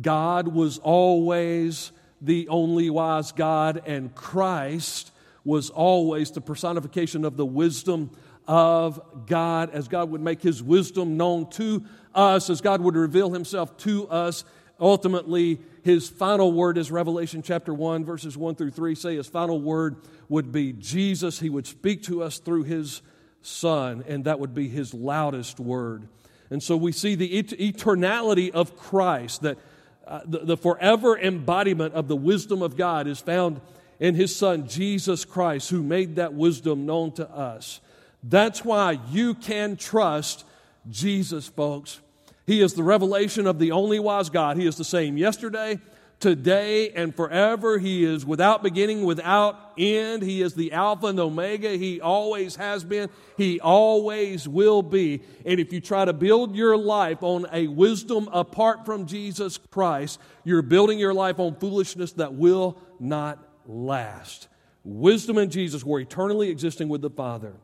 God 0.00 0.48
was 0.48 0.78
always 0.78 1.92
the 2.20 2.48
only 2.48 2.90
wise 2.90 3.32
God, 3.32 3.82
and 3.86 4.14
Christ 4.14 5.12
was 5.44 5.70
always 5.70 6.30
the 6.30 6.40
personification 6.40 7.24
of 7.24 7.36
the 7.36 7.46
wisdom 7.46 8.10
of 8.46 9.00
God, 9.26 9.70
as 9.70 9.88
God 9.88 10.10
would 10.10 10.20
make 10.20 10.42
his 10.42 10.62
wisdom 10.62 11.16
known 11.16 11.50
to 11.50 11.84
us, 12.14 12.50
as 12.50 12.60
God 12.60 12.80
would 12.80 12.96
reveal 12.96 13.30
himself 13.30 13.76
to 13.78 14.08
us. 14.08 14.44
Ultimately, 14.80 15.60
his 15.82 16.08
final 16.08 16.52
word 16.52 16.78
is 16.78 16.90
Revelation 16.90 17.42
chapter 17.42 17.74
1, 17.74 18.04
verses 18.04 18.36
1 18.36 18.54
through 18.54 18.70
3 18.70 18.94
say 18.94 19.16
his 19.16 19.26
final 19.26 19.60
word 19.60 19.96
would 20.28 20.52
be 20.52 20.72
Jesus. 20.72 21.40
He 21.40 21.50
would 21.50 21.66
speak 21.66 22.02
to 22.04 22.22
us 22.22 22.38
through 22.38 22.64
his 22.64 23.02
Son, 23.42 24.04
and 24.06 24.24
that 24.24 24.40
would 24.40 24.54
be 24.54 24.68
his 24.68 24.92
loudest 24.94 25.60
word. 25.60 26.08
And 26.50 26.62
so 26.62 26.76
we 26.76 26.92
see 26.92 27.14
the 27.14 27.42
eternality 27.42 28.50
of 28.50 28.76
Christ, 28.76 29.42
that 29.42 29.58
uh, 30.06 30.20
the, 30.24 30.38
the 30.38 30.56
forever 30.56 31.18
embodiment 31.18 31.94
of 31.94 32.08
the 32.08 32.16
wisdom 32.16 32.62
of 32.62 32.76
God 32.76 33.06
is 33.06 33.20
found 33.20 33.60
in 34.00 34.14
his 34.14 34.34
Son, 34.34 34.66
Jesus 34.66 35.24
Christ, 35.24 35.70
who 35.70 35.82
made 35.82 36.16
that 36.16 36.32
wisdom 36.32 36.86
known 36.86 37.12
to 37.12 37.28
us. 37.30 37.80
That's 38.22 38.64
why 38.64 38.98
you 39.10 39.34
can 39.34 39.76
trust 39.76 40.44
Jesus, 40.90 41.48
folks. 41.48 42.00
He 42.46 42.62
is 42.62 42.74
the 42.74 42.82
revelation 42.82 43.46
of 43.46 43.58
the 43.58 43.72
only 43.72 43.98
wise 43.98 44.30
God. 44.30 44.56
He 44.56 44.66
is 44.66 44.76
the 44.76 44.84
same 44.84 45.18
yesterday, 45.18 45.78
today, 46.20 46.90
and 46.90 47.14
forever. 47.14 47.78
He 47.78 48.04
is 48.04 48.26
without 48.26 48.62
beginning, 48.62 49.04
without 49.04 49.72
end. 49.78 50.22
He 50.22 50.42
is 50.42 50.54
the 50.54 50.72
Alpha 50.72 51.06
and 51.06 51.20
Omega. 51.20 51.70
He 51.70 52.00
always 52.00 52.56
has 52.56 52.82
been. 52.84 53.08
He 53.36 53.60
always 53.60 54.48
will 54.48 54.82
be. 54.82 55.22
And 55.46 55.60
if 55.60 55.72
you 55.72 55.80
try 55.80 56.04
to 56.04 56.12
build 56.12 56.56
your 56.56 56.76
life 56.76 57.22
on 57.22 57.46
a 57.52 57.68
wisdom 57.68 58.28
apart 58.32 58.84
from 58.84 59.06
Jesus 59.06 59.58
Christ, 59.70 60.20
you're 60.44 60.62
building 60.62 60.98
your 60.98 61.14
life 61.14 61.38
on 61.38 61.56
foolishness 61.56 62.12
that 62.14 62.34
will 62.34 62.78
not 62.98 63.38
last. 63.66 64.48
Wisdom 64.84 65.38
and 65.38 65.52
Jesus 65.52 65.84
were 65.84 66.00
eternally 66.00 66.50
existing 66.50 66.88
with 66.88 67.02
the 67.02 67.10
Father. 67.10 67.54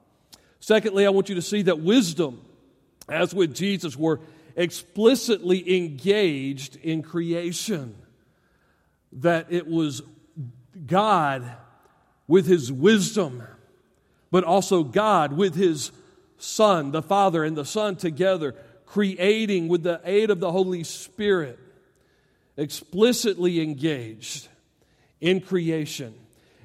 Secondly, 0.61 1.07
I 1.07 1.11
want 1.11 1.29
you 1.29 1.35
to 1.35 1.43
see 1.43 1.63
that 1.63 1.81
wisdom, 1.81 2.43
as 3.09 3.35
with 3.35 3.55
Jesus, 3.55 3.97
were 3.97 4.21
explicitly 4.57 5.77
engaged 5.77 6.77
in 6.77 7.03
creation. 7.03 7.97
That 9.15 9.47
it 9.51 9.67
was 9.67 10.03
God 10.87 11.45
with 12.27 12.47
his 12.47 12.73
wisdom, 12.73 13.43
but 14.31 14.45
also 14.45 14.83
God 14.83 15.33
with 15.33 15.55
his 15.55 15.93
Son, 16.37 16.91
the 16.91 17.03
Father 17.03 17.45
and 17.45 17.57
the 17.57 17.65
Son 17.65 17.97
together, 17.97 18.55
creating 18.87 19.69
with 19.69 19.83
the 19.83 20.01
aid 20.05 20.31
of 20.31 20.41
the 20.41 20.53
Holy 20.53 20.85
Spirit, 20.85 21.59
explicitly 22.57 23.61
engaged 23.61 24.49
in 25.21 25.41
creation. 25.41 26.15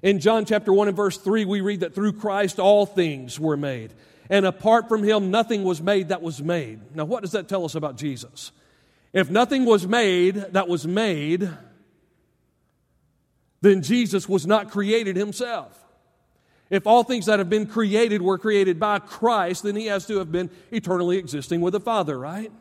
In 0.01 0.19
John 0.19 0.45
chapter 0.45 0.71
1 0.71 0.87
and 0.89 0.97
verse 0.97 1.17
3, 1.17 1.45
we 1.45 1.61
read 1.61 1.81
that 1.81 1.93
through 1.93 2.13
Christ 2.13 2.59
all 2.59 2.85
things 2.85 3.39
were 3.39 3.57
made. 3.57 3.93
And 4.29 4.45
apart 4.45 4.87
from 4.87 5.03
him, 5.03 5.31
nothing 5.31 5.63
was 5.63 5.81
made 5.81 6.09
that 6.09 6.21
was 6.21 6.41
made. 6.41 6.95
Now, 6.95 7.05
what 7.05 7.21
does 7.21 7.31
that 7.31 7.49
tell 7.49 7.65
us 7.65 7.75
about 7.75 7.97
Jesus? 7.97 8.51
If 9.11 9.29
nothing 9.29 9.65
was 9.65 9.87
made 9.87 10.35
that 10.35 10.67
was 10.67 10.85
made, 10.85 11.49
then 13.61 13.81
Jesus 13.81 14.27
was 14.29 14.47
not 14.47 14.71
created 14.71 15.15
himself. 15.15 15.75
If 16.69 16.85
all 16.85 17.03
things 17.03 17.25
that 17.25 17.39
have 17.39 17.49
been 17.49 17.65
created 17.65 18.21
were 18.21 18.37
created 18.37 18.79
by 18.79 18.99
Christ, 18.99 19.63
then 19.63 19.75
he 19.75 19.87
has 19.87 20.05
to 20.07 20.19
have 20.19 20.31
been 20.31 20.49
eternally 20.71 21.17
existing 21.17 21.61
with 21.61 21.73
the 21.73 21.79
Father, 21.79 22.17
right? 22.17 22.51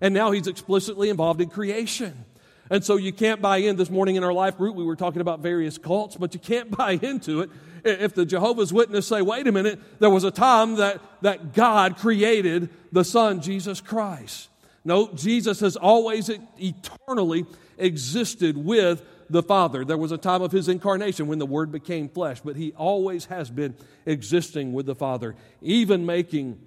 And 0.00 0.14
now 0.14 0.30
he's 0.30 0.46
explicitly 0.46 1.10
involved 1.10 1.40
in 1.40 1.48
creation. 1.48 2.24
And 2.70 2.84
so 2.84 2.96
you 2.96 3.12
can't 3.12 3.40
buy 3.40 3.58
in. 3.58 3.76
This 3.76 3.90
morning 3.90 4.16
in 4.16 4.24
our 4.24 4.32
life 4.32 4.56
group, 4.56 4.76
we 4.76 4.84
were 4.84 4.96
talking 4.96 5.20
about 5.20 5.40
various 5.40 5.78
cults, 5.78 6.16
but 6.16 6.34
you 6.34 6.40
can't 6.40 6.70
buy 6.76 6.92
into 7.02 7.40
it 7.40 7.50
if 7.84 8.14
the 8.14 8.26
Jehovah's 8.26 8.72
Witness 8.72 9.06
say, 9.06 9.22
wait 9.22 9.46
a 9.46 9.52
minute, 9.52 9.80
there 10.00 10.10
was 10.10 10.24
a 10.24 10.30
time 10.30 10.76
that, 10.76 11.00
that 11.22 11.52
God 11.52 11.96
created 11.96 12.68
the 12.92 13.04
Son, 13.04 13.40
Jesus 13.40 13.80
Christ. 13.80 14.50
No, 14.84 15.12
Jesus 15.14 15.60
has 15.60 15.76
always 15.76 16.30
eternally 16.58 17.46
existed 17.76 18.56
with 18.56 19.02
the 19.30 19.42
Father. 19.42 19.84
There 19.84 19.98
was 19.98 20.12
a 20.12 20.18
time 20.18 20.42
of 20.42 20.52
his 20.52 20.68
incarnation 20.68 21.26
when 21.26 21.38
the 21.38 21.46
Word 21.46 21.70
became 21.70 22.08
flesh, 22.08 22.40
but 22.40 22.56
he 22.56 22.72
always 22.72 23.26
has 23.26 23.50
been 23.50 23.74
existing 24.06 24.72
with 24.72 24.86
the 24.86 24.94
Father, 24.94 25.34
even 25.60 26.06
making 26.06 26.58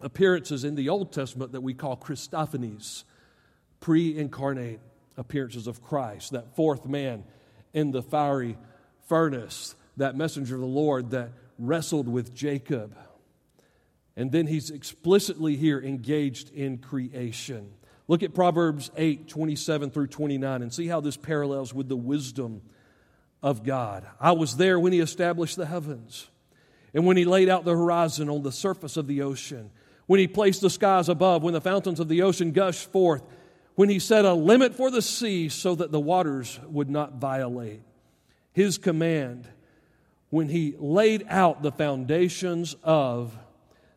appearances 0.00 0.64
in 0.64 0.74
the 0.74 0.88
Old 0.88 1.12
Testament 1.12 1.52
that 1.52 1.60
we 1.60 1.74
call 1.74 1.96
Christophanies, 1.96 3.04
pre 3.80 4.16
incarnate 4.16 4.80
appearances 5.16 5.66
of 5.66 5.82
Christ, 5.82 6.32
that 6.32 6.56
fourth 6.56 6.86
man 6.86 7.24
in 7.72 7.90
the 7.90 8.02
fiery 8.02 8.56
furnace, 9.06 9.74
that 9.96 10.16
messenger 10.16 10.54
of 10.54 10.60
the 10.60 10.66
Lord 10.66 11.10
that 11.10 11.32
wrestled 11.58 12.08
with 12.08 12.34
Jacob. 12.34 12.96
And 14.16 14.32
then 14.32 14.46
he's 14.46 14.70
explicitly 14.70 15.56
here 15.56 15.80
engaged 15.80 16.50
in 16.50 16.78
creation. 16.78 17.72
Look 18.10 18.24
at 18.24 18.34
Proverbs 18.34 18.90
8 18.96 19.28
27 19.28 19.92
through 19.92 20.08
29 20.08 20.62
and 20.62 20.74
see 20.74 20.88
how 20.88 21.00
this 21.00 21.16
parallels 21.16 21.72
with 21.72 21.88
the 21.88 21.94
wisdom 21.94 22.60
of 23.40 23.62
God. 23.62 24.04
I 24.18 24.32
was 24.32 24.56
there 24.56 24.80
when 24.80 24.92
he 24.92 24.98
established 24.98 25.54
the 25.54 25.64
heavens, 25.64 26.28
and 26.92 27.06
when 27.06 27.16
he 27.16 27.24
laid 27.24 27.48
out 27.48 27.64
the 27.64 27.76
horizon 27.76 28.28
on 28.28 28.42
the 28.42 28.50
surface 28.50 28.96
of 28.96 29.06
the 29.06 29.22
ocean, 29.22 29.70
when 30.08 30.18
he 30.18 30.26
placed 30.26 30.60
the 30.60 30.70
skies 30.70 31.08
above, 31.08 31.44
when 31.44 31.54
the 31.54 31.60
fountains 31.60 32.00
of 32.00 32.08
the 32.08 32.22
ocean 32.22 32.50
gushed 32.50 32.90
forth 32.90 33.22
when 33.76 33.88
he 33.88 34.00
set 34.00 34.24
a 34.24 34.34
limit 34.34 34.74
for 34.74 34.90
the 34.90 35.02
sea 35.02 35.48
so 35.48 35.76
that 35.76 35.92
the 35.92 36.00
waters 36.00 36.58
would 36.66 36.90
not 36.90 37.14
violate 37.14 37.80
his 38.52 38.76
command, 38.76 39.46
when 40.30 40.48
he 40.48 40.74
laid 40.80 41.24
out 41.28 41.62
the 41.62 41.70
foundations 41.70 42.74
of 42.82 43.38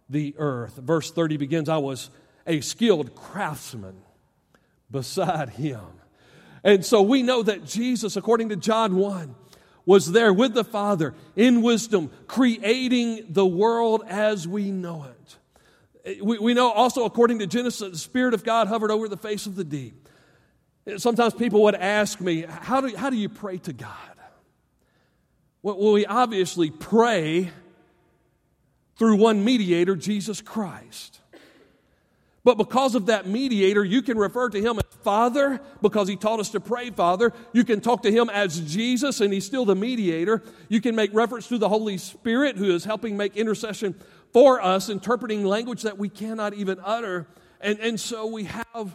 the 0.07 0.35
earth. 0.37 0.75
Verse 0.75 1.09
30 1.09 1.37
begins 1.37 1.67
I 1.67 1.77
was 1.77 2.11
a 2.45 2.61
skilled 2.61 3.15
craftsman 3.15 4.02
beside 4.89 5.49
him. 5.49 5.81
And 6.63 6.85
so 6.85 7.01
we 7.01 7.23
know 7.23 7.43
that 7.43 7.65
Jesus, 7.65 8.15
according 8.15 8.49
to 8.49 8.55
John 8.55 8.95
1, 8.95 9.35
was 9.85 10.11
there 10.11 10.31
with 10.31 10.53
the 10.53 10.63
Father 10.63 11.13
in 11.35 11.61
wisdom, 11.61 12.09
creating 12.27 13.25
the 13.29 13.45
world 13.45 14.03
as 14.07 14.47
we 14.47 14.71
know 14.71 15.05
it. 15.05 16.23
We, 16.23 16.39
we 16.39 16.53
know 16.53 16.71
also, 16.71 17.05
according 17.05 17.39
to 17.39 17.47
Genesis, 17.47 17.91
the 17.91 17.97
Spirit 17.97 18.33
of 18.33 18.43
God 18.43 18.67
hovered 18.67 18.91
over 18.91 19.07
the 19.07 19.17
face 19.17 19.45
of 19.45 19.55
the 19.55 19.63
deep. 19.63 20.07
Sometimes 20.97 21.33
people 21.33 21.63
would 21.63 21.75
ask 21.75 22.19
me, 22.19 22.45
How 22.47 22.81
do, 22.81 22.95
how 22.95 23.09
do 23.09 23.15
you 23.15 23.29
pray 23.29 23.57
to 23.59 23.73
God? 23.73 23.89
Well, 25.61 25.93
we 25.93 26.05
obviously 26.05 26.71
pray 26.71 27.51
through 28.97 29.15
one 29.15 29.45
mediator, 29.45 29.95
Jesus 29.95 30.41
Christ. 30.41 31.19
But 32.43 32.57
because 32.57 32.93
of 32.93 33.05
that 33.05 33.25
mediator, 33.25 33.85
you 33.85 34.01
can 34.01 34.17
refer 34.17 34.49
to 34.49 34.59
him 34.59 34.77
as 34.77 34.85
Father 35.01 35.61
because 35.81 36.09
he 36.09 36.17
taught 36.17 36.41
us 36.41 36.49
to 36.49 36.59
pray, 36.59 36.89
Father. 36.89 37.31
You 37.53 37.63
can 37.63 37.79
talk 37.79 38.03
to 38.03 38.11
him 38.11 38.29
as 38.29 38.59
Jesus, 38.59 39.21
and 39.21 39.31
he's 39.31 39.45
still 39.45 39.63
the 39.63 39.75
mediator. 39.75 40.43
You 40.67 40.81
can 40.81 40.93
make 40.93 41.13
reference 41.13 41.47
to 41.47 41.57
the 41.57 41.69
Holy 41.69 41.97
Spirit 41.97 42.57
who 42.57 42.73
is 42.75 42.83
helping 42.83 43.15
make 43.15 43.37
intercession 43.37 43.95
for 44.33 44.61
us, 44.61 44.89
interpreting 44.89 45.45
language 45.45 45.83
that 45.83 45.97
we 45.97 46.09
cannot 46.09 46.53
even 46.53 46.79
utter. 46.83 47.27
And, 47.61 47.79
and 47.79 47.97
so 47.97 48.27
we 48.27 48.43
have, 48.43 48.93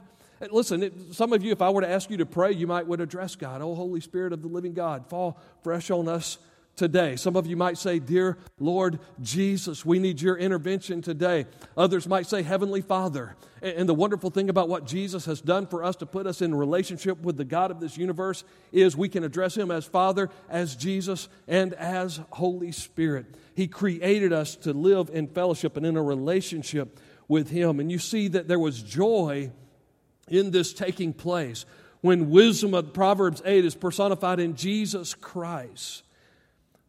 listen, 0.50 0.82
it, 0.82 0.92
some 1.12 1.32
of 1.32 1.42
you, 1.42 1.50
if 1.50 1.62
I 1.62 1.70
were 1.70 1.80
to 1.80 1.88
ask 1.88 2.10
you 2.10 2.18
to 2.18 2.26
pray, 2.26 2.52
you 2.52 2.66
might 2.66 2.86
would 2.86 3.00
address 3.00 3.34
God. 3.34 3.62
Oh, 3.62 3.74
Holy 3.74 4.00
Spirit 4.00 4.34
of 4.34 4.42
the 4.42 4.48
living 4.48 4.74
God, 4.74 5.08
fall 5.08 5.40
fresh 5.62 5.90
on 5.90 6.06
us 6.06 6.36
today. 6.78 7.16
Some 7.16 7.36
of 7.36 7.46
you 7.46 7.56
might 7.56 7.76
say, 7.76 7.98
Dear 7.98 8.38
Lord 8.58 8.98
Jesus, 9.20 9.84
we 9.84 9.98
need 9.98 10.22
your 10.22 10.38
intervention 10.38 11.02
today. 11.02 11.44
Others 11.76 12.08
might 12.08 12.26
say, 12.26 12.42
Heavenly 12.42 12.80
Father. 12.80 13.36
And 13.60 13.88
the 13.88 13.94
wonderful 13.94 14.30
thing 14.30 14.48
about 14.48 14.68
what 14.68 14.86
Jesus 14.86 15.26
has 15.26 15.40
done 15.40 15.66
for 15.66 15.82
us 15.82 15.96
to 15.96 16.06
put 16.06 16.26
us 16.26 16.40
in 16.40 16.54
relationship 16.54 17.20
with 17.20 17.36
the 17.36 17.44
God 17.44 17.70
of 17.70 17.80
this 17.80 17.98
universe 17.98 18.44
is 18.72 18.96
we 18.96 19.08
can 19.08 19.24
address 19.24 19.56
him 19.56 19.70
as 19.70 19.84
Father, 19.84 20.30
as 20.48 20.76
Jesus, 20.76 21.28
and 21.48 21.74
as 21.74 22.20
Holy 22.30 22.72
Spirit. 22.72 23.26
He 23.54 23.66
created 23.66 24.32
us 24.32 24.54
to 24.56 24.72
live 24.72 25.10
in 25.12 25.26
fellowship 25.26 25.76
and 25.76 25.84
in 25.84 25.96
a 25.96 26.02
relationship 26.02 27.00
with 27.26 27.50
him. 27.50 27.80
And 27.80 27.90
you 27.90 27.98
see 27.98 28.28
that 28.28 28.46
there 28.46 28.58
was 28.58 28.80
joy 28.80 29.50
in 30.28 30.52
this 30.52 30.72
taking 30.72 31.12
place 31.12 31.66
when 32.00 32.30
wisdom 32.30 32.74
of 32.74 32.92
Proverbs 32.92 33.42
8 33.44 33.64
is 33.64 33.74
personified 33.74 34.38
in 34.38 34.54
Jesus 34.54 35.14
Christ. 35.14 36.04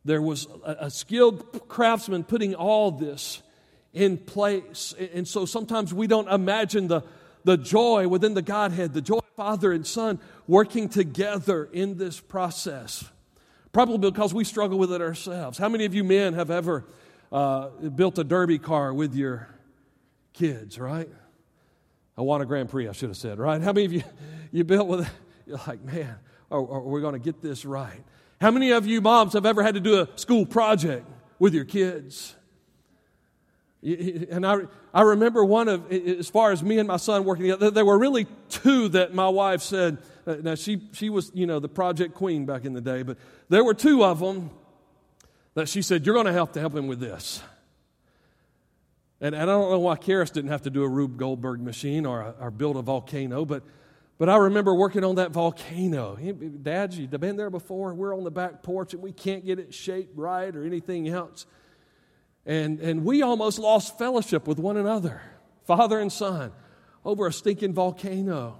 There 0.05 0.21
was 0.21 0.47
a, 0.65 0.77
a 0.81 0.89
skilled 0.89 1.67
craftsman 1.67 2.23
putting 2.23 2.55
all 2.55 2.91
this 2.91 3.41
in 3.93 4.17
place. 4.17 4.93
And 5.13 5.27
so 5.27 5.45
sometimes 5.45 5.93
we 5.93 6.07
don't 6.07 6.27
imagine 6.27 6.87
the, 6.87 7.01
the 7.43 7.57
joy 7.57 8.07
within 8.07 8.33
the 8.33 8.41
Godhead, 8.41 8.93
the 8.93 9.01
joy 9.01 9.19
Father 9.35 9.71
and 9.71 9.85
Son 9.85 10.19
working 10.47 10.89
together 10.89 11.69
in 11.71 11.97
this 11.97 12.19
process. 12.19 13.05
Probably 13.71 14.09
because 14.09 14.33
we 14.33 14.43
struggle 14.43 14.77
with 14.77 14.91
it 14.91 15.01
ourselves. 15.01 15.57
How 15.57 15.69
many 15.69 15.85
of 15.85 15.93
you 15.93 16.03
men 16.03 16.33
have 16.33 16.51
ever 16.51 16.85
uh, 17.31 17.69
built 17.69 18.17
a 18.17 18.23
derby 18.23 18.59
car 18.59 18.93
with 18.93 19.15
your 19.15 19.47
kids, 20.33 20.79
right? 20.79 21.09
I 22.17 22.21
want 22.21 22.43
a 22.43 22.45
Grand 22.45 22.69
Prix, 22.69 22.87
I 22.87 22.91
should 22.91 23.09
have 23.09 23.17
said, 23.17 23.39
right? 23.39 23.61
How 23.61 23.71
many 23.71 23.85
of 23.85 23.93
you 23.93 24.03
you 24.51 24.63
built 24.63 24.87
with 24.87 25.09
you're 25.45 25.59
like, 25.67 25.83
man, 25.83 26.15
are, 26.51 26.59
are 26.59 26.81
we 26.81 27.01
going 27.01 27.13
to 27.13 27.19
get 27.19 27.41
this 27.41 27.65
right? 27.65 28.03
How 28.41 28.51
many 28.51 28.71
of 28.71 28.87
you 28.87 29.01
moms 29.01 29.33
have 29.33 29.45
ever 29.45 29.63
had 29.63 29.73
to 29.73 29.81
do 29.81 30.01
a 30.01 30.07
school 30.15 30.45
project 30.45 31.05
with 31.39 31.53
your 31.53 31.65
kids? 31.65 32.35
And 33.81 34.45
I, 34.45 34.61
I 34.93 35.01
remember 35.01 35.43
one 35.43 35.67
of, 35.67 35.91
as 35.91 36.29
far 36.29 36.51
as 36.51 36.63
me 36.63 36.79
and 36.79 36.87
my 36.87 36.97
son 36.97 37.25
working 37.25 37.43
together, 37.43 37.71
there 37.71 37.85
were 37.85 37.97
really 37.97 38.27
two 38.49 38.89
that 38.89 39.13
my 39.13 39.27
wife 39.27 39.61
said, 39.61 39.97
uh, 40.25 40.35
now 40.41 40.55
she, 40.55 40.81
she 40.91 41.09
was, 41.09 41.31
you 41.33 41.45
know, 41.45 41.59
the 41.59 41.69
project 41.69 42.15
queen 42.15 42.45
back 42.45 42.65
in 42.65 42.73
the 42.73 42.81
day, 42.81 43.03
but 43.03 43.17
there 43.49 43.63
were 43.63 43.73
two 43.73 44.03
of 44.03 44.19
them 44.19 44.51
that 45.53 45.67
she 45.69 45.81
said, 45.81 46.05
You're 46.05 46.15
going 46.15 46.25
to 46.25 46.33
have 46.33 46.51
to 46.53 46.59
help 46.59 46.75
him 46.75 46.87
with 46.87 46.99
this. 46.99 47.41
And, 49.21 49.33
and 49.33 49.43
I 49.43 49.53
don't 49.53 49.71
know 49.71 49.79
why 49.79 49.95
Karis 49.95 50.31
didn't 50.31 50.51
have 50.51 50.61
to 50.63 50.69
do 50.69 50.83
a 50.83 50.87
Rube 50.87 51.17
Goldberg 51.17 51.61
machine 51.61 52.05
or, 52.05 52.35
or 52.39 52.51
build 52.51 52.77
a 52.77 52.81
volcano, 52.81 53.43
but, 53.43 53.63
but 54.19 54.27
I 54.27 54.35
remember 54.35 54.75
working 54.75 55.05
on 55.05 55.15
that 55.15 55.31
volcano. 55.31 56.17
Dad, 56.61 56.93
you've 56.93 57.09
been 57.09 57.37
there 57.37 57.49
before. 57.49 57.93
We're 57.93 58.13
on 58.13 58.25
the 58.25 58.31
back 58.31 58.61
porch 58.61 58.93
and 58.93 59.01
we 59.01 59.13
can't 59.13 59.45
get 59.45 59.59
it 59.59 59.73
shaped 59.73 60.15
right 60.17 60.53
or 60.53 60.65
anything 60.65 61.07
else. 61.07 61.45
And, 62.45 62.81
and 62.81 63.05
we 63.05 63.21
almost 63.21 63.59
lost 63.59 63.97
fellowship 63.97 64.45
with 64.45 64.59
one 64.59 64.75
another, 64.75 65.21
father 65.63 65.99
and 65.99 66.11
son, 66.11 66.51
over 67.05 67.27
a 67.27 67.33
stinking 67.33 67.73
volcano. 67.73 68.59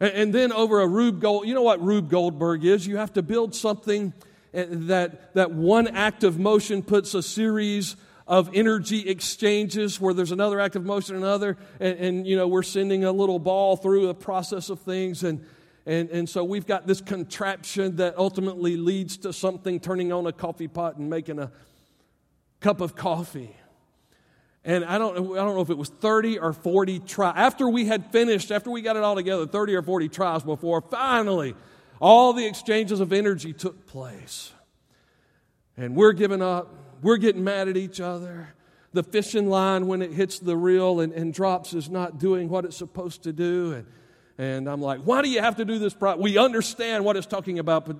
And, 0.00 0.12
and 0.14 0.34
then 0.34 0.50
over 0.52 0.80
a 0.80 0.86
Rube 0.86 1.20
Gold, 1.20 1.46
you 1.46 1.54
know 1.54 1.62
what 1.62 1.80
Rube 1.80 2.10
Goldberg 2.10 2.64
is? 2.64 2.84
You 2.88 2.96
have 2.96 3.12
to 3.12 3.22
build 3.22 3.54
something 3.54 4.12
eh, 4.52 4.66
that, 4.68 5.32
that 5.34 5.52
one 5.52 5.86
act 5.86 6.24
of 6.24 6.40
motion 6.40 6.82
puts 6.82 7.14
a 7.14 7.22
series 7.22 7.94
of 8.30 8.48
energy 8.54 9.08
exchanges 9.08 10.00
where 10.00 10.14
there's 10.14 10.30
another 10.30 10.60
active 10.60 10.84
motion, 10.84 11.16
another, 11.16 11.56
and, 11.80 11.98
and, 11.98 12.26
you 12.28 12.36
know, 12.36 12.46
we're 12.46 12.62
sending 12.62 13.02
a 13.02 13.10
little 13.10 13.40
ball 13.40 13.76
through 13.76 14.08
a 14.08 14.14
process 14.14 14.70
of 14.70 14.78
things. 14.78 15.24
And, 15.24 15.44
and, 15.84 16.08
and 16.10 16.28
so 16.28 16.44
we've 16.44 16.64
got 16.64 16.86
this 16.86 17.00
contraption 17.00 17.96
that 17.96 18.16
ultimately 18.16 18.76
leads 18.76 19.16
to 19.18 19.32
something 19.32 19.80
turning 19.80 20.12
on 20.12 20.28
a 20.28 20.32
coffee 20.32 20.68
pot 20.68 20.96
and 20.96 21.10
making 21.10 21.40
a 21.40 21.50
cup 22.60 22.80
of 22.80 22.94
coffee. 22.94 23.56
And 24.64 24.84
I 24.84 24.96
don't, 24.96 25.16
I 25.16 25.42
don't 25.42 25.56
know 25.56 25.62
if 25.62 25.70
it 25.70 25.78
was 25.78 25.88
30 25.88 26.38
or 26.38 26.52
40 26.52 27.00
tries. 27.00 27.34
After 27.36 27.68
we 27.68 27.86
had 27.86 28.12
finished, 28.12 28.52
after 28.52 28.70
we 28.70 28.80
got 28.80 28.94
it 28.94 29.02
all 29.02 29.16
together, 29.16 29.44
30 29.44 29.74
or 29.74 29.82
40 29.82 30.08
tries 30.08 30.44
before 30.44 30.82
finally 30.82 31.56
all 32.00 32.32
the 32.32 32.46
exchanges 32.46 33.00
of 33.00 33.12
energy 33.12 33.52
took 33.52 33.88
place. 33.88 34.52
And 35.76 35.96
we're 35.96 36.12
giving 36.12 36.42
up 36.42 36.76
we're 37.02 37.16
getting 37.16 37.44
mad 37.44 37.68
at 37.68 37.76
each 37.76 38.00
other. 38.00 38.48
The 38.92 39.02
fishing 39.02 39.48
line, 39.48 39.86
when 39.86 40.02
it 40.02 40.12
hits 40.12 40.38
the 40.38 40.56
reel 40.56 41.00
and, 41.00 41.12
and 41.12 41.32
drops, 41.32 41.74
is 41.74 41.88
not 41.88 42.18
doing 42.18 42.48
what 42.48 42.64
it's 42.64 42.76
supposed 42.76 43.22
to 43.22 43.32
do. 43.32 43.72
And, 43.72 43.86
and 44.38 44.68
I'm 44.68 44.80
like, 44.80 45.00
why 45.00 45.22
do 45.22 45.28
you 45.28 45.40
have 45.40 45.56
to 45.56 45.64
do 45.64 45.78
this? 45.78 45.94
Pro-? 45.94 46.16
We 46.16 46.38
understand 46.38 47.04
what 47.04 47.16
it's 47.16 47.26
talking 47.26 47.58
about, 47.58 47.86
but 47.86 47.96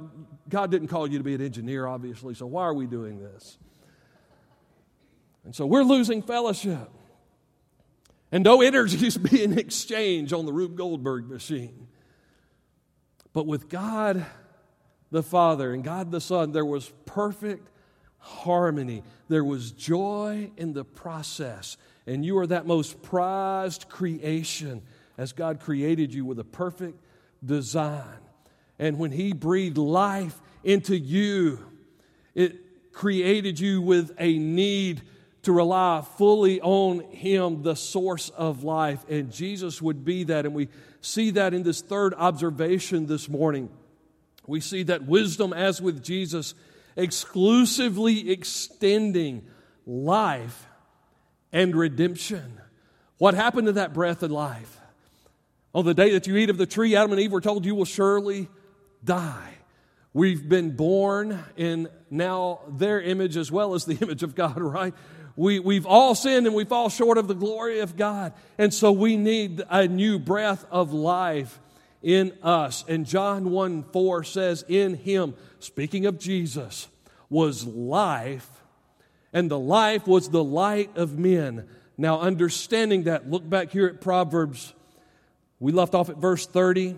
God 0.49 0.71
didn't 0.71 0.89
call 0.89 1.07
you 1.07 1.19
to 1.19 1.25
be 1.25 1.35
an 1.35 1.41
engineer, 1.41 1.87
obviously, 1.87 2.35
so 2.35 2.47
why 2.47 2.63
are 2.63 2.75
we 2.75 2.87
doing 2.87 3.21
this? 3.21 3.59
And 5.45 5.55
so 5.55 5.65
we're 5.65 5.85
losing 5.85 6.23
fellowship. 6.23 6.91
And 8.33 8.45
no 8.45 8.63
energy 8.63 9.07
is 9.07 9.17
being 9.31 9.59
exchanged 9.59 10.33
on 10.33 10.47
the 10.47 10.53
Rube 10.53 10.77
Goldberg 10.77 11.29
machine. 11.29 11.89
But 13.33 13.47
with 13.47 13.69
God 13.69 14.27
the 15.11 15.23
Father 15.23 15.73
and 15.73 15.83
God 15.83 16.11
the 16.11 16.21
Son, 16.21 16.53
there 16.53 16.65
was 16.65 16.93
perfect 17.07 17.69
harmony. 18.21 19.03
There 19.29 19.45
was 19.45 19.73
joy 19.73 20.51
in 20.57 20.73
the 20.73 20.85
process. 20.85 21.77
And 22.07 22.25
you 22.25 22.39
are 22.39 22.47
that 22.47 22.67
most 22.67 23.03
prized 23.03 23.89
creation 23.89 24.83
as 25.19 25.33
God 25.33 25.61
created 25.61 26.15
you 26.15 26.25
with 26.25 26.39
a 26.39 26.45
perfect 26.45 27.03
design. 27.45 28.19
And 28.79 28.99
when 28.99 29.11
He 29.11 29.33
breathed 29.33 29.79
life 29.79 30.41
into 30.65 30.97
you, 30.97 31.59
it 32.35 32.93
created 32.93 33.59
you 33.59 33.83
with 33.83 34.15
a 34.19 34.39
need 34.39 35.03
to 35.43 35.53
rely 35.53 36.03
fully 36.17 36.61
on 36.61 37.01
Him, 37.01 37.63
the 37.63 37.77
source 37.77 38.29
of 38.31 38.63
life. 38.63 39.05
And 39.09 39.33
Jesus 39.33 39.81
would 39.81 40.05
be 40.05 40.25
that. 40.25 40.45
And 40.45 40.55
we 40.55 40.69
see 41.01 41.31
that 41.33 41.55
in 41.55 41.63
this 41.63 41.81
third 41.81 42.15
observation 42.15 43.07
this 43.07 43.29
morning. 43.29 43.71
We 44.47 44.61
see 44.61 44.83
that 44.85 45.07
wisdom, 45.07 45.53
as 45.53 45.81
with 45.81 46.03
Jesus, 46.03 46.55
exclusively 47.01 48.31
extending 48.31 49.47
life 49.87 50.67
and 51.53 51.75
redemption. 51.75 52.61
What 53.19 53.35
happened 53.35 53.67
to 53.67 53.73
that 53.73 53.93
breath 53.93 54.23
of 54.23 54.31
life? 54.31 54.79
On 55.75 55.85
the 55.85 55.95
day 55.95 56.13
that 56.13 56.27
you 56.27 56.37
eat 56.37 56.51
of 56.51 56.59
the 56.59 56.67
tree, 56.67 56.97
Adam 56.97 57.13
and 57.13 57.21
Eve 57.21 57.33
were 57.33 57.41
told 57.41 57.65
you 57.65 57.75
will 57.75 57.85
surely 57.85 58.49
die. 59.05 59.55
We've 60.13 60.49
been 60.49 60.75
born 60.75 61.39
in 61.57 61.89
now 62.11 62.61
their 62.69 63.01
image 63.01 63.37
as 63.37 63.53
well 63.53 63.75
as 63.75 63.85
the 63.85 63.95
image 64.01 64.23
of 64.23 64.35
God, 64.35 64.61
right? 64.61 64.95
We, 65.37 65.61
we've 65.61 65.87
all 65.87 66.15
sinned 66.15 66.47
and 66.47 66.55
we 66.55 66.65
fall 66.65 66.89
short 66.89 67.17
of 67.17 67.29
the 67.29 67.35
glory 67.35 67.81
of 67.81 67.97
God. 67.97 68.33
And 68.59 68.75
so 68.75 68.91
we 68.91 69.17
need 69.17 69.63
a 69.71 69.87
new 69.87 70.19
breath 70.19 70.65
of 70.71 70.93
life 70.93 71.59
in 72.03 72.33
us. 72.43 72.85
And 72.89 73.07
John 73.07 73.51
1 73.51 73.85
4 73.93 74.25
says, 74.25 74.65
In 74.69 74.95
him, 74.95 75.35
speaking 75.59 76.07
of 76.07 76.19
Jesus, 76.19 76.89
was 77.29 77.67
life, 77.67 78.49
and 79.33 79.51
the 79.51 79.59
life 79.59 80.07
was 80.07 80.31
the 80.31 80.43
light 80.43 80.97
of 80.97 81.19
men. 81.19 81.69
Now, 81.97 82.21
understanding 82.21 83.05
that, 83.05 83.31
look 83.31 83.49
back 83.49 83.71
here 83.71 83.87
at 83.87 84.01
Proverbs. 84.01 84.73
We 85.59 85.73
left 85.73 85.95
off 85.95 86.09
at 86.09 86.17
verse 86.17 86.47
30. 86.47 86.97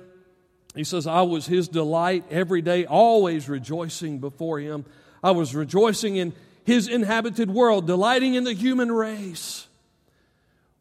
He 0.75 0.85
says, 0.85 1.07
I 1.07 1.23
was 1.23 1.47
his 1.47 1.69
delight 1.69 2.25
every 2.31 2.63
day, 2.63 2.87
always 2.87 3.49
rejoicing 3.49 4.21
before 4.21 4.59
him. 4.59 4.87
I 5.23 5.33
was 5.33 5.55
rejoicing 5.55 6.17
in 6.17 6.33
his 6.65 6.89
inhabited 6.89 7.51
world, 7.51 7.87
delighting 7.87 8.35
in 8.35 8.45
the 8.45 8.55
human 8.55 8.91
race. 8.91 9.67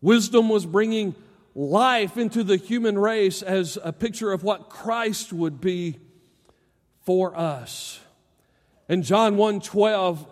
Wisdom 0.01 0.49
was 0.49 0.65
bringing 0.65 1.15
life 1.55 2.17
into 2.17 2.43
the 2.43 2.57
human 2.57 2.97
race 2.97 3.41
as 3.41 3.77
a 3.83 3.91
picture 3.91 4.31
of 4.31 4.43
what 4.43 4.69
Christ 4.69 5.33
would 5.33 5.59
be 5.59 5.99
for 7.05 7.37
us. 7.37 7.99
In 8.87 9.03
John 9.03 9.37
1 9.37 9.61
12, 9.61 10.25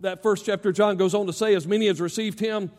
that 0.00 0.22
first 0.22 0.46
chapter, 0.46 0.72
John 0.72 0.96
goes 0.96 1.14
on 1.14 1.26
to 1.26 1.32
say, 1.32 1.54
As 1.54 1.66
many 1.66 1.88
as 1.88 2.00
received 2.00 2.40
him, 2.40 2.70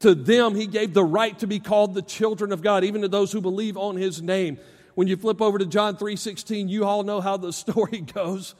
to 0.00 0.14
them 0.14 0.54
he 0.54 0.66
gave 0.66 0.94
the 0.94 1.04
right 1.04 1.38
to 1.38 1.46
be 1.46 1.58
called 1.58 1.94
the 1.94 2.02
children 2.02 2.52
of 2.52 2.62
God, 2.62 2.84
even 2.84 3.02
to 3.02 3.08
those 3.08 3.32
who 3.32 3.40
believe 3.40 3.76
on 3.76 3.96
his 3.96 4.22
name. 4.22 4.58
When 4.94 5.08
you 5.08 5.16
flip 5.16 5.40
over 5.40 5.58
to 5.58 5.66
John 5.66 5.96
3:16, 5.96 6.68
you 6.68 6.84
all 6.84 7.02
know 7.02 7.20
how 7.20 7.36
the 7.36 7.52
story 7.52 8.00
goes. 8.00 8.54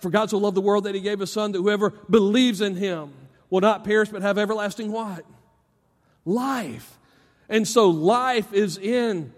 For 0.00 0.10
God 0.10 0.28
so 0.28 0.36
loved 0.36 0.56
the 0.56 0.60
world 0.60 0.84
that 0.84 0.94
he 0.94 1.00
gave 1.00 1.20
his 1.20 1.32
son 1.32 1.52
that 1.52 1.58
whoever 1.58 1.90
believes 1.90 2.60
in 2.60 2.76
him 2.76 3.12
will 3.48 3.62
not 3.62 3.82
perish 3.82 4.10
but 4.10 4.20
have 4.20 4.36
everlasting 4.36 4.92
what? 4.92 5.24
Life. 6.24 6.98
And 7.48 7.66
so 7.66 7.90
life 7.90 8.52
is 8.52 8.78
in 8.78 9.32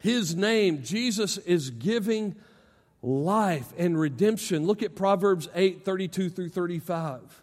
his 0.00 0.34
name. 0.34 0.82
Jesus 0.82 1.38
is 1.38 1.70
giving 1.70 2.36
life 3.02 3.72
and 3.78 3.98
redemption. 3.98 4.66
Look 4.66 4.82
at 4.82 4.94
Proverbs 4.94 5.48
8 5.54 5.84
32 5.84 6.30
through 6.30 6.48
35. 6.50 7.42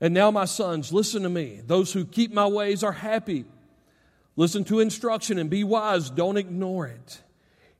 And 0.00 0.14
now, 0.14 0.30
my 0.30 0.46
sons, 0.46 0.92
listen 0.92 1.24
to 1.24 1.28
me. 1.28 1.60
Those 1.66 1.92
who 1.92 2.06
keep 2.06 2.32
my 2.32 2.46
ways 2.46 2.82
are 2.82 2.92
happy. 2.92 3.44
Listen 4.34 4.64
to 4.64 4.80
instruction 4.80 5.38
and 5.38 5.50
be 5.50 5.62
wise. 5.62 6.08
Don't 6.08 6.38
ignore 6.38 6.86
it. 6.86 7.20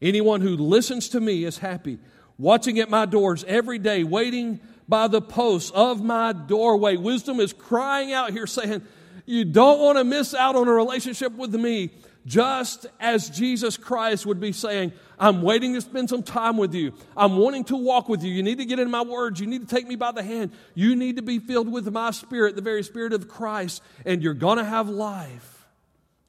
Anyone 0.02 0.42
who 0.42 0.56
listens 0.56 1.08
to 1.10 1.20
me 1.20 1.44
is 1.44 1.58
happy. 1.58 1.98
Watching 2.36 2.78
at 2.78 2.90
my 2.90 3.06
doors 3.06 3.44
every 3.44 3.78
day, 3.78 4.04
waiting 4.04 4.60
by 4.86 5.08
the 5.08 5.22
posts 5.22 5.70
of 5.70 6.02
my 6.02 6.32
doorway. 6.32 6.96
Wisdom 6.96 7.40
is 7.40 7.52
crying 7.52 8.12
out 8.12 8.32
here 8.32 8.46
saying, 8.46 8.82
you 9.30 9.44
don't 9.44 9.80
want 9.80 9.98
to 9.98 10.04
miss 10.04 10.34
out 10.34 10.56
on 10.56 10.68
a 10.68 10.72
relationship 10.72 11.32
with 11.32 11.54
me, 11.54 11.90
just 12.26 12.86
as 12.98 13.30
Jesus 13.30 13.76
Christ 13.76 14.26
would 14.26 14.40
be 14.40 14.52
saying, 14.52 14.92
I'm 15.18 15.42
waiting 15.42 15.74
to 15.74 15.80
spend 15.80 16.10
some 16.10 16.22
time 16.22 16.56
with 16.56 16.74
you. 16.74 16.92
I'm 17.16 17.36
wanting 17.36 17.64
to 17.64 17.76
walk 17.76 18.08
with 18.08 18.22
you. 18.22 18.32
You 18.32 18.42
need 18.42 18.58
to 18.58 18.64
get 18.64 18.78
in 18.78 18.90
my 18.90 19.02
words. 19.02 19.40
You 19.40 19.46
need 19.46 19.66
to 19.66 19.74
take 19.74 19.86
me 19.86 19.96
by 19.96 20.12
the 20.12 20.22
hand. 20.22 20.52
You 20.74 20.96
need 20.96 21.16
to 21.16 21.22
be 21.22 21.38
filled 21.38 21.70
with 21.70 21.90
my 21.90 22.10
spirit, 22.10 22.56
the 22.56 22.62
very 22.62 22.82
spirit 22.82 23.12
of 23.12 23.28
Christ, 23.28 23.82
and 24.04 24.22
you're 24.22 24.34
going 24.34 24.58
to 24.58 24.64
have 24.64 24.88
life. 24.88 25.66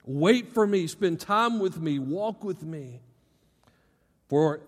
Wait 0.06 0.54
for 0.54 0.66
me. 0.66 0.88
Spend 0.88 1.20
time 1.20 1.60
with 1.60 1.80
me. 1.80 2.00
Walk 2.00 2.44
with 2.44 2.64
me. 2.64 3.02
For 4.30 4.62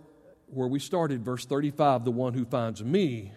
where 0.47 0.67
we 0.67 0.79
started, 0.79 1.23
verse 1.23 1.45
35, 1.45 2.03
the 2.05 2.11
one 2.11 2.33
who 2.33 2.45
finds 2.45 2.83
me, 2.83 3.31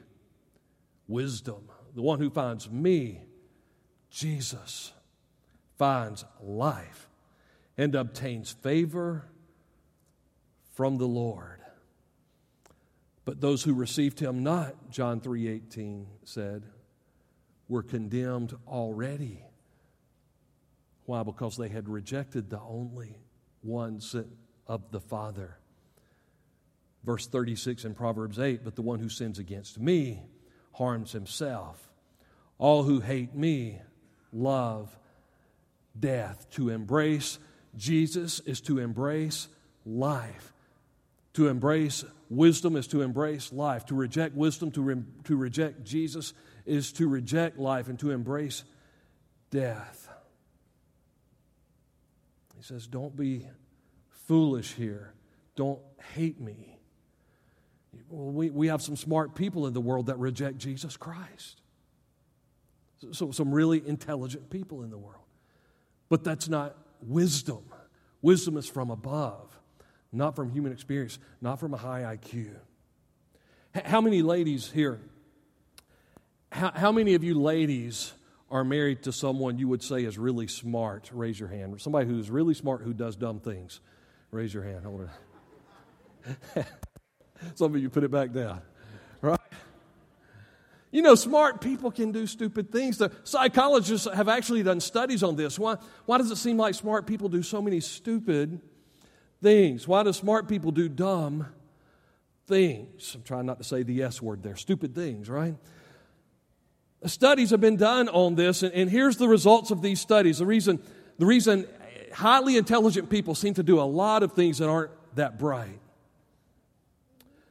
wisdom. 1.06 1.68
The 1.94 2.02
one 2.02 2.18
who 2.18 2.28
finds 2.28 2.68
me, 2.68 3.22
Jesus 4.10 4.92
finds 5.78 6.24
life 6.40 7.08
and 7.76 7.94
obtains 7.94 8.50
favor 8.50 9.24
from 10.74 10.98
the 10.98 11.06
Lord. 11.06 11.60
But 13.24 13.40
those 13.40 13.62
who 13.62 13.74
received 13.74 14.20
him 14.20 14.42
not, 14.42 14.90
John 14.90 15.20
3:18 15.20 16.06
said, 16.24 16.62
were 17.68 17.82
condemned 17.82 18.54
already. 18.68 19.42
Why? 21.04 21.22
Because 21.22 21.56
they 21.56 21.68
had 21.68 21.88
rejected 21.88 22.50
the 22.50 22.60
only 22.60 23.18
one 23.62 24.00
sent 24.00 24.28
of 24.66 24.90
the 24.90 25.00
Father. 25.00 25.58
Verse 27.04 27.26
36 27.26 27.84
in 27.84 27.94
Proverbs 27.94 28.38
8, 28.38 28.64
but 28.64 28.74
the 28.74 28.82
one 28.82 28.98
who 28.98 29.08
sins 29.08 29.38
against 29.38 29.78
me 29.78 30.22
harms 30.72 31.12
himself. 31.12 31.88
All 32.58 32.82
who 32.82 33.00
hate 33.00 33.34
me 33.34 33.80
love 34.32 34.96
death. 35.98 36.48
To 36.52 36.70
embrace 36.70 37.38
Jesus 37.76 38.40
is 38.40 38.60
to 38.62 38.78
embrace 38.78 39.48
life. 39.84 40.52
To 41.34 41.48
embrace 41.48 42.04
wisdom 42.30 42.76
is 42.76 42.86
to 42.88 43.02
embrace 43.02 43.52
life. 43.52 43.86
To 43.86 43.94
reject 43.94 44.34
wisdom, 44.34 44.70
to, 44.72 44.82
re- 44.82 45.02
to 45.24 45.36
reject 45.36 45.84
Jesus, 45.84 46.32
is 46.64 46.92
to 46.92 47.08
reject 47.08 47.58
life 47.58 47.88
and 47.88 47.98
to 48.00 48.10
embrace 48.10 48.64
death. 49.50 50.08
He 52.56 52.62
says, 52.62 52.86
Don't 52.86 53.16
be 53.16 53.46
foolish 54.26 54.72
here. 54.72 55.12
Don't 55.56 55.80
hate 56.14 56.40
me. 56.40 56.78
Well, 58.08 58.32
we, 58.32 58.50
we 58.50 58.68
have 58.68 58.82
some 58.82 58.96
smart 58.96 59.34
people 59.34 59.66
in 59.66 59.72
the 59.72 59.80
world 59.80 60.06
that 60.06 60.18
reject 60.18 60.58
Jesus 60.58 60.96
Christ. 60.96 61.60
So, 63.12 63.30
some 63.30 63.52
really 63.52 63.86
intelligent 63.86 64.50
people 64.50 64.82
in 64.82 64.90
the 64.90 64.98
world. 64.98 65.24
But 66.08 66.24
that's 66.24 66.48
not 66.48 66.76
wisdom. 67.02 67.64
Wisdom 68.22 68.56
is 68.56 68.66
from 68.68 68.90
above 68.90 69.56
not 70.16 70.34
from 70.34 70.50
human 70.50 70.72
experience, 70.72 71.18
not 71.40 71.60
from 71.60 71.74
a 71.74 71.76
high 71.76 72.16
IQ. 72.16 72.54
How 73.84 74.00
many 74.00 74.22
ladies 74.22 74.70
here, 74.70 75.00
how, 76.50 76.72
how 76.74 76.92
many 76.92 77.14
of 77.14 77.22
you 77.22 77.34
ladies 77.40 78.12
are 78.50 78.64
married 78.64 79.02
to 79.02 79.12
someone 79.12 79.58
you 79.58 79.68
would 79.68 79.82
say 79.82 80.04
is 80.04 80.18
really 80.18 80.46
smart? 80.46 81.10
Raise 81.12 81.38
your 81.38 81.50
hand. 81.50 81.78
Somebody 81.80 82.08
who's 82.08 82.30
really 82.30 82.54
smart 82.54 82.82
who 82.82 82.94
does 82.94 83.16
dumb 83.16 83.40
things. 83.40 83.80
Raise 84.30 84.54
your 84.54 84.62
hand. 84.62 84.84
Hold 84.84 85.08
it. 86.56 86.66
Some 87.54 87.74
of 87.74 87.80
you 87.80 87.90
put 87.90 88.02
it 88.02 88.10
back 88.10 88.32
down. 88.32 88.62
You 90.96 91.02
know, 91.02 91.14
smart 91.14 91.60
people 91.60 91.90
can 91.90 92.10
do 92.10 92.26
stupid 92.26 92.72
things. 92.72 92.96
The 92.96 93.12
psychologists 93.22 94.08
have 94.10 94.30
actually 94.30 94.62
done 94.62 94.80
studies 94.80 95.22
on 95.22 95.36
this. 95.36 95.58
Why, 95.58 95.76
why 96.06 96.16
does 96.16 96.30
it 96.30 96.36
seem 96.36 96.56
like 96.56 96.74
smart 96.74 97.06
people 97.06 97.28
do 97.28 97.42
so 97.42 97.60
many 97.60 97.80
stupid 97.80 98.62
things? 99.42 99.86
Why 99.86 100.04
do 100.04 100.14
smart 100.14 100.48
people 100.48 100.72
do 100.72 100.88
dumb 100.88 101.48
things? 102.46 103.14
I'm 103.14 103.22
trying 103.24 103.44
not 103.44 103.58
to 103.58 103.64
say 103.64 103.82
the 103.82 104.04
S 104.04 104.22
word 104.22 104.42
there. 104.42 104.56
Stupid 104.56 104.94
things, 104.94 105.28
right? 105.28 105.56
Studies 107.04 107.50
have 107.50 107.60
been 107.60 107.76
done 107.76 108.08
on 108.08 108.34
this, 108.34 108.62
and, 108.62 108.72
and 108.72 108.88
here's 108.88 109.18
the 109.18 109.28
results 109.28 109.70
of 109.70 109.82
these 109.82 110.00
studies. 110.00 110.38
The 110.38 110.46
reason, 110.46 110.82
the 111.18 111.26
reason 111.26 111.66
highly 112.14 112.56
intelligent 112.56 113.10
people 113.10 113.34
seem 113.34 113.52
to 113.52 113.62
do 113.62 113.78
a 113.78 113.84
lot 113.84 114.22
of 114.22 114.32
things 114.32 114.56
that 114.60 114.70
aren't 114.70 114.92
that 115.14 115.38
bright. 115.38 115.78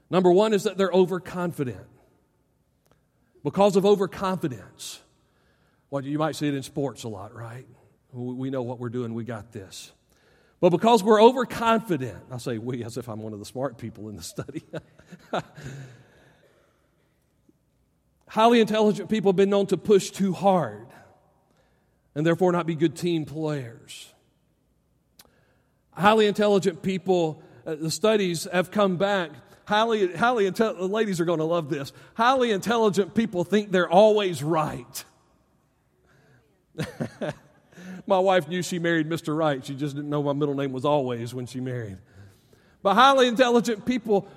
Number 0.09 0.31
one 0.31 0.51
is 0.51 0.63
that 0.63 0.79
they're 0.79 0.89
overconfident. 0.91 1.85
Because 3.45 3.75
of 3.75 3.85
overconfidence. 3.85 4.99
Well, 5.91 6.03
you 6.03 6.17
might 6.17 6.35
see 6.35 6.47
it 6.47 6.55
in 6.55 6.63
sports 6.63 7.03
a 7.03 7.09
lot, 7.09 7.31
right? 7.35 7.67
We 8.11 8.49
know 8.49 8.63
what 8.63 8.79
we're 8.79 8.89
doing, 8.89 9.13
we 9.13 9.23
got 9.23 9.51
this. 9.51 9.91
But 10.59 10.71
because 10.71 11.03
we're 11.03 11.21
overconfident, 11.21 12.23
I 12.31 12.37
say 12.39 12.57
we 12.57 12.83
as 12.83 12.97
if 12.97 13.07
I'm 13.07 13.19
one 13.19 13.33
of 13.33 13.39
the 13.39 13.45
smart 13.45 13.77
people 13.77 14.09
in 14.09 14.15
the 14.15 14.23
study. 14.23 14.63
Highly 18.29 18.61
intelligent 18.61 19.11
people 19.11 19.29
have 19.29 19.35
been 19.35 19.51
known 19.51 19.67
to 19.67 19.77
push 19.77 20.09
too 20.09 20.33
hard 20.33 20.87
and 22.15 22.25
therefore 22.25 22.51
not 22.51 22.65
be 22.65 22.73
good 22.73 22.95
team 22.95 23.25
players. 23.25 24.11
Highly 25.91 26.25
intelligent 26.25 26.81
people, 26.81 27.43
uh, 27.63 27.75
the 27.75 27.91
studies 27.91 28.47
have 28.51 28.71
come 28.71 28.97
back. 28.97 29.29
Highly, 29.65 30.13
highly 30.13 30.45
intelligent, 30.45 30.91
ladies 30.91 31.19
are 31.19 31.25
going 31.25 31.39
to 31.39 31.45
love 31.45 31.69
this. 31.69 31.91
Highly 32.13 32.51
intelligent 32.51 33.15
people 33.15 33.43
think 33.43 33.71
they're 33.71 33.89
always 33.89 34.43
right. 34.43 35.03
My 38.07 38.19
wife 38.19 38.47
knew 38.47 38.61
she 38.61 38.77
married 38.77 39.09
Mr. 39.09 39.35
Right. 39.35 39.65
She 39.65 39.73
just 39.73 39.95
didn't 39.95 40.09
know 40.09 40.21
my 40.21 40.33
middle 40.33 40.53
name 40.53 40.71
was 40.71 40.85
always 40.85 41.33
when 41.33 41.47
she 41.47 41.59
married. 41.59 41.97
But 42.83 42.93
highly 42.93 43.27
intelligent 43.27 43.85
people 43.85 44.27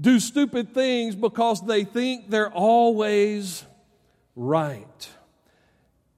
do 0.00 0.18
stupid 0.18 0.74
things 0.74 1.14
because 1.14 1.64
they 1.64 1.84
think 1.84 2.30
they're 2.30 2.50
always 2.50 3.64
right. 4.34 5.08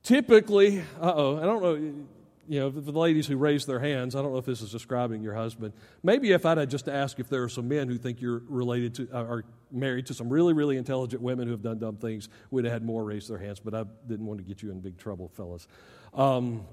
Typically, 0.03 0.81
uh 1.01 1.13
oh, 1.15 1.37
I 1.39 1.45
don't 1.45 1.63
know, 1.63 2.07
you 2.49 2.61
know, 2.61 2.71
the 2.71 2.93
ladies 2.93 3.27
who 3.27 3.37
raise 3.37 3.67
their 3.67 3.81
hands, 3.81 4.15
I 4.15 4.23
don't 4.23 4.33
know 4.33 4.39
if 4.39 4.45
this 4.45 4.61
is 4.61 4.71
describing 4.71 5.23
your 5.23 5.35
husband. 5.35 5.73
Maybe 6.03 6.33
if 6.33 6.45
I'd 6.47 6.71
just 6.71 6.89
asked 6.89 7.19
if 7.21 7.29
there 7.29 7.43
are 7.43 7.49
some 7.49 7.69
men 7.69 7.89
who 7.89 7.99
think 7.99 8.21
you're 8.21 8.43
related 8.49 8.95
to, 8.97 9.09
uh, 9.13 9.25
are 9.25 9.45
married 9.71 10.07
to 10.07 10.15
some 10.15 10.29
really, 10.29 10.53
really 10.53 10.77
intelligent 10.77 11.23
women 11.23 11.47
who 11.47 11.53
have 11.53 11.63
done 11.63 11.79
dumb 11.79 11.97
things, 11.97 12.29
we'd 12.51 12.65
have 12.65 12.73
had 12.73 12.85
more 12.85 13.05
raise 13.05 13.29
their 13.29 13.39
hands, 13.39 13.61
but 13.61 13.75
I 13.75 13.85
didn't 14.07 14.27
want 14.27 14.39
to 14.39 14.45
get 14.45 14.63
you 14.63 14.71
in 14.71 14.81
big 14.81 14.99
trouble, 14.99 15.31
fellas. 15.35 15.67
Um, 16.13 16.67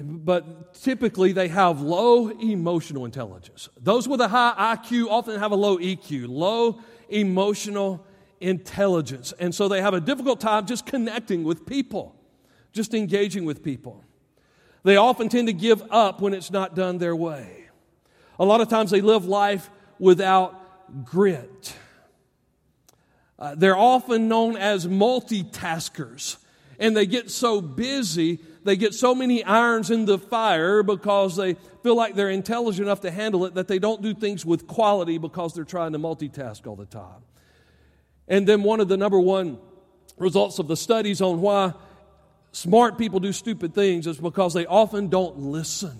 but 0.00 0.74
typically 0.74 1.32
they 1.32 1.48
have 1.48 1.80
low 1.80 2.28
emotional 2.28 3.04
intelligence. 3.04 3.68
Those 3.80 4.06
with 4.06 4.20
a 4.20 4.28
high 4.28 4.76
IQ 4.76 5.08
often 5.10 5.40
have 5.40 5.50
a 5.50 5.56
low 5.56 5.78
EQ, 5.78 6.28
low 6.28 6.80
emotional 7.08 8.06
intelligence. 8.40 9.32
And 9.38 9.54
so 9.54 9.68
they 9.68 9.80
have 9.80 9.94
a 9.94 10.00
difficult 10.00 10.40
time 10.40 10.66
just 10.66 10.86
connecting 10.86 11.42
with 11.42 11.66
people, 11.66 12.14
just 12.78 12.94
engaging 12.94 13.44
with 13.44 13.62
people. 13.62 14.02
They 14.84 14.96
often 14.96 15.28
tend 15.28 15.48
to 15.48 15.52
give 15.52 15.82
up 15.90 16.22
when 16.22 16.32
it's 16.32 16.50
not 16.50 16.74
done 16.74 16.96
their 16.96 17.14
way. 17.14 17.68
A 18.38 18.44
lot 18.44 18.60
of 18.60 18.68
times 18.68 18.90
they 18.90 19.02
live 19.02 19.26
life 19.26 19.68
without 19.98 21.04
grit. 21.04 21.74
Uh, 23.38 23.54
they're 23.54 23.76
often 23.76 24.28
known 24.28 24.56
as 24.56 24.86
multitaskers, 24.86 26.38
and 26.78 26.96
they 26.96 27.04
get 27.04 27.30
so 27.30 27.60
busy 27.60 28.40
they 28.68 28.76
get 28.76 28.92
so 28.92 29.14
many 29.14 29.42
irons 29.44 29.90
in 29.90 30.04
the 30.04 30.18
fire 30.18 30.82
because 30.82 31.36
they 31.36 31.54
feel 31.82 31.96
like 31.96 32.14
they're 32.14 32.28
intelligent 32.28 32.86
enough 32.86 33.00
to 33.00 33.10
handle 33.10 33.46
it 33.46 33.54
that 33.54 33.66
they 33.66 33.78
don't 33.78 34.02
do 34.02 34.12
things 34.12 34.44
with 34.44 34.66
quality 34.66 35.16
because 35.16 35.54
they're 35.54 35.64
trying 35.64 35.92
to 35.92 35.98
multitask 35.98 36.66
all 36.66 36.76
the 36.76 36.84
time. 36.84 37.22
And 38.28 38.46
then 38.46 38.62
one 38.62 38.80
of 38.80 38.88
the 38.88 38.98
number 38.98 39.18
one 39.18 39.58
results 40.18 40.58
of 40.58 40.68
the 40.68 40.76
studies 40.76 41.22
on 41.22 41.40
why 41.40 41.72
smart 42.52 42.98
people 42.98 43.20
do 43.20 43.32
stupid 43.32 43.74
things 43.74 44.06
is 44.06 44.18
because 44.18 44.54
they 44.54 44.66
often 44.66 45.08
don't 45.08 45.38
listen. 45.38 45.98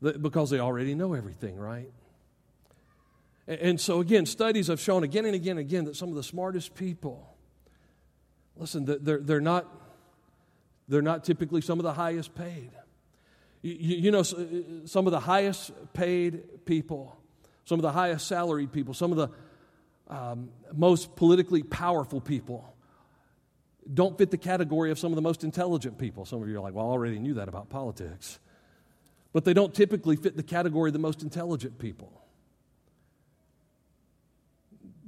Because 0.00 0.50
they 0.50 0.58
already 0.58 0.94
know 0.94 1.14
everything, 1.14 1.56
right? 1.56 1.90
And 3.46 3.80
so, 3.80 4.00
again, 4.00 4.26
studies 4.26 4.68
have 4.68 4.80
shown 4.80 5.04
again 5.04 5.26
and 5.26 5.34
again 5.34 5.58
and 5.58 5.60
again 5.60 5.84
that 5.84 5.96
some 5.96 6.08
of 6.08 6.14
the 6.14 6.22
smartest 6.22 6.74
people, 6.74 7.36
listen, 8.56 8.84
they're, 8.84 9.18
they're 9.18 9.40
not 9.40 9.66
they're 10.88 11.02
not 11.02 11.24
typically 11.24 11.60
some 11.60 11.78
of 11.78 11.84
the 11.84 11.92
highest 11.92 12.34
paid. 12.34 12.70
You, 13.62 13.72
you, 13.74 14.10
know, 14.10 14.22
some 14.22 15.06
of 15.06 15.12
the 15.12 15.20
highest 15.20 15.70
paid 15.94 16.64
people, 16.66 17.16
some 17.64 17.78
of 17.78 17.82
the 17.82 17.92
highest 17.92 18.26
salaried 18.26 18.72
people, 18.72 18.92
some 18.92 19.12
of 19.12 19.16
the 19.16 19.28
um, 20.14 20.50
most 20.74 21.14
politically 21.16 21.62
powerful 21.62 22.20
people 22.20 22.71
don't 23.92 24.16
fit 24.16 24.30
the 24.30 24.38
category 24.38 24.90
of 24.90 24.98
some 24.98 25.12
of 25.12 25.16
the 25.16 25.22
most 25.22 25.44
intelligent 25.44 25.98
people. 25.98 26.24
Some 26.24 26.42
of 26.42 26.48
you 26.48 26.56
are 26.56 26.60
like, 26.60 26.74
well, 26.74 26.86
I 26.86 26.90
already 26.90 27.18
knew 27.18 27.34
that 27.34 27.48
about 27.48 27.68
politics. 27.68 28.38
But 29.32 29.44
they 29.44 29.54
don't 29.54 29.74
typically 29.74 30.16
fit 30.16 30.36
the 30.36 30.42
category 30.42 30.90
of 30.90 30.92
the 30.92 30.98
most 30.98 31.22
intelligent 31.22 31.78
people. 31.78 32.12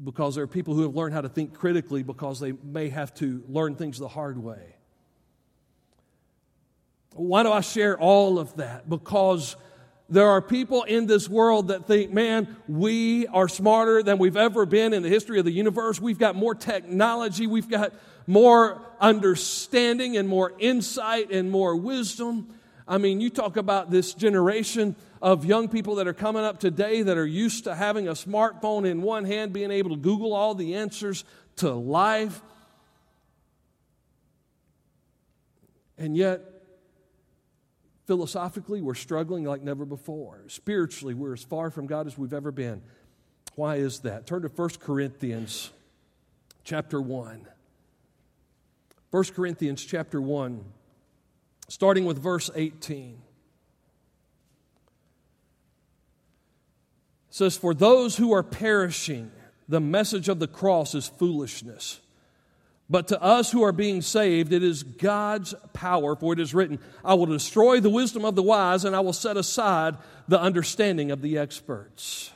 Because 0.03 0.35
there 0.35 0.45
are 0.45 0.49
people 0.49 0.75
who 0.75 0.83
have 0.83 0.95
learned 0.95 1.15
how 1.15 1.21
to 1.21 1.29
think 1.29 1.55
critically 1.55 2.03
because 2.03 2.41
they 2.41 2.53
may 2.53 2.89
have 2.89 3.15
to 3.15 3.45
learn 3.49 3.77
things 3.77 3.99
the 3.99 4.09
hard 4.09 4.43
way. 4.43 4.77
Why 7.15 7.45
do 7.45 7.53
I 7.53 7.61
share 7.61 7.97
all 7.99 8.39
of 8.39 8.57
that? 8.57 8.89
Because 8.89 9.57
there 10.09 10.29
are 10.29 10.43
people 10.43 10.83
in 10.83 11.07
this 11.07 11.29
world 11.29 11.69
that 11.69 11.87
think, 11.87 12.13
man, 12.13 12.57
we 12.69 13.27
are 13.29 13.49
smarter 13.49 14.03
than 14.03 14.19
we've 14.19 14.37
ever 14.37 14.67
been 14.67 14.93
in 14.93 15.03
the 15.03 15.09
history 15.09 15.39
of 15.39 15.45
the 15.45 15.53
universe. 15.53 16.01
We've 16.01 16.19
got 16.19 16.37
more 16.37 16.55
technology, 16.55 17.47
we've 17.47 17.69
got 17.69 17.95
more 18.27 18.83
understanding 19.01 20.17
and 20.17 20.29
more 20.29 20.53
insight 20.59 21.31
and 21.31 21.51
more 21.51 21.77
wisdom. 21.77 22.55
I 22.87 22.99
mean, 22.99 23.21
you 23.21 23.31
talk 23.31 23.57
about 23.57 23.91
this 23.91 24.13
generation 24.13 24.95
of 25.23 25.47
young 25.47 25.69
people 25.69 25.95
that 25.97 26.07
are 26.07 26.15
coming 26.15 26.45
up 26.45 26.61
today 26.61 27.01
that 27.01 27.17
are 27.17 27.27
used 27.27 27.65
to 27.65 27.75
having 27.75 28.09
a 28.09 28.13
smartphone 28.13 28.87
in 28.87 29.01
one 29.01 29.25
hand, 29.25 29.55
being 29.55 29.71
able 29.71 29.91
to 29.91 29.97
Google 29.97 30.35
all 30.35 30.55
the 30.55 30.75
answers 30.75 31.25
to 31.57 31.71
life. 31.73 32.43
And 35.97 36.15
yet, 36.15 36.54
Philosophically, 38.07 38.83
we're 38.83 38.95
struggling 38.95 39.45
like 39.45 39.63
never 39.63 39.85
before. 39.85 40.43
Spiritually, 40.49 41.15
we're 41.15 41.33
as 41.33 41.43
far 41.43 41.71
from 41.71 41.87
God 41.87 42.07
as 42.07 42.19
we've 42.19 42.35
ever 42.35 42.51
been. 42.51 42.83
Why 43.55 43.77
is 43.77 44.01
that? 44.01 44.27
Turn 44.27 44.43
to 44.43 44.49
1 44.49 44.69
Corinthians 44.81 45.71
chapter 46.65 47.01
1. 47.01 47.47
1 49.11 49.25
Corinthians 49.35 49.85
chapter 49.85 50.21
1, 50.21 50.65
starting 51.69 52.05
with 52.05 52.19
verse 52.19 52.51
18. 52.55 53.23
says, 57.35 57.57
For 57.57 57.75
those 57.75 58.17
who 58.17 58.33
are 58.33 58.45
perishing, 58.45 59.29
the 59.69 59.81
message 59.81 60.29
of 60.29 60.39
the 60.39 60.47
cross 60.47 60.95
is 60.95 61.09
foolishness. 61.09 61.99
But 62.89 63.09
to 63.09 63.23
us 63.23 63.51
who 63.51 63.63
are 63.63 63.73
being 63.73 64.03
saved, 64.03 64.53
it 64.53 64.63
is 64.63 64.83
God's 64.83 65.55
power, 65.73 66.15
for 66.15 66.35
it 66.35 66.41
is 66.41 66.55
written, 66.55 66.79
I 67.05 67.15
will 67.15 67.27
destroy 67.27 67.81
the 67.81 67.91
wisdom 67.91 68.25
of 68.25 68.35
the 68.35 68.43
wise, 68.43 68.85
and 68.85 68.95
I 68.95 69.01
will 69.01 69.15
set 69.15 69.37
aside 69.37 69.97
the 70.29 70.41
understanding 70.41 71.11
of 71.11 71.23
the 71.23 71.39
experts. 71.39 72.31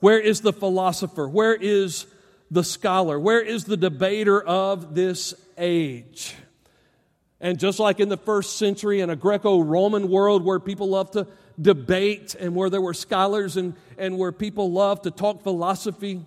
Where 0.00 0.20
is 0.20 0.40
the 0.40 0.52
philosopher? 0.52 1.28
Where 1.28 1.54
is 1.54 2.06
the 2.50 2.62
scholar? 2.62 3.18
Where 3.18 3.40
is 3.40 3.64
the 3.64 3.76
debater 3.76 4.40
of 4.40 4.94
this 4.94 5.34
age? 5.56 6.36
And 7.40 7.58
just 7.58 7.80
like 7.80 7.98
in 8.00 8.08
the 8.08 8.16
first 8.16 8.56
century 8.56 9.00
in 9.00 9.10
a 9.10 9.16
Greco 9.16 9.60
Roman 9.60 10.08
world 10.08 10.44
where 10.44 10.60
people 10.60 10.90
love 10.90 11.10
to 11.12 11.26
debate 11.60 12.36
and 12.38 12.54
where 12.54 12.70
there 12.70 12.80
were 12.80 12.94
scholars 12.94 13.56
and, 13.56 13.74
and 13.96 14.16
where 14.16 14.32
people 14.32 14.72
loved 14.72 15.04
to 15.04 15.10
talk 15.10 15.42
philosophy, 15.42 16.24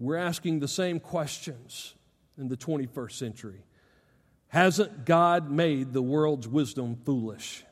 we're 0.00 0.16
asking 0.16 0.58
the 0.58 0.68
same 0.68 0.98
questions 0.98 1.94
in 2.38 2.48
the 2.48 2.56
21st 2.56 3.12
century. 3.12 3.62
Hasn't 4.48 5.04
God 5.04 5.50
made 5.50 5.92
the 5.92 6.02
world's 6.02 6.48
wisdom 6.48 6.96
foolish? 7.04 7.62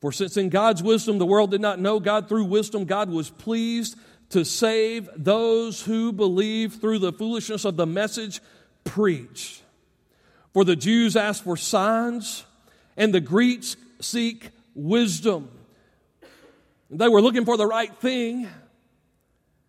For 0.00 0.12
since 0.12 0.36
in 0.36 0.48
God's 0.48 0.82
wisdom 0.82 1.18
the 1.18 1.26
world 1.26 1.50
did 1.50 1.60
not 1.60 1.80
know 1.80 1.98
God 1.98 2.28
through 2.28 2.44
wisdom, 2.44 2.84
God 2.84 3.10
was 3.10 3.30
pleased 3.30 3.96
to 4.30 4.44
save 4.44 5.08
those 5.16 5.82
who 5.82 6.12
believe 6.12 6.74
through 6.74 7.00
the 7.00 7.12
foolishness 7.12 7.64
of 7.64 7.76
the 7.76 7.86
message 7.86 8.40
preached. 8.84 9.62
For 10.52 10.64
the 10.64 10.76
Jews 10.76 11.16
ask 11.16 11.42
for 11.42 11.56
signs, 11.56 12.44
and 12.96 13.12
the 13.12 13.20
Greeks 13.20 13.76
seek 14.00 14.50
wisdom. 14.74 15.50
They 16.90 17.08
were 17.08 17.20
looking 17.20 17.44
for 17.44 17.56
the 17.56 17.66
right 17.66 17.94
thing, 17.96 18.48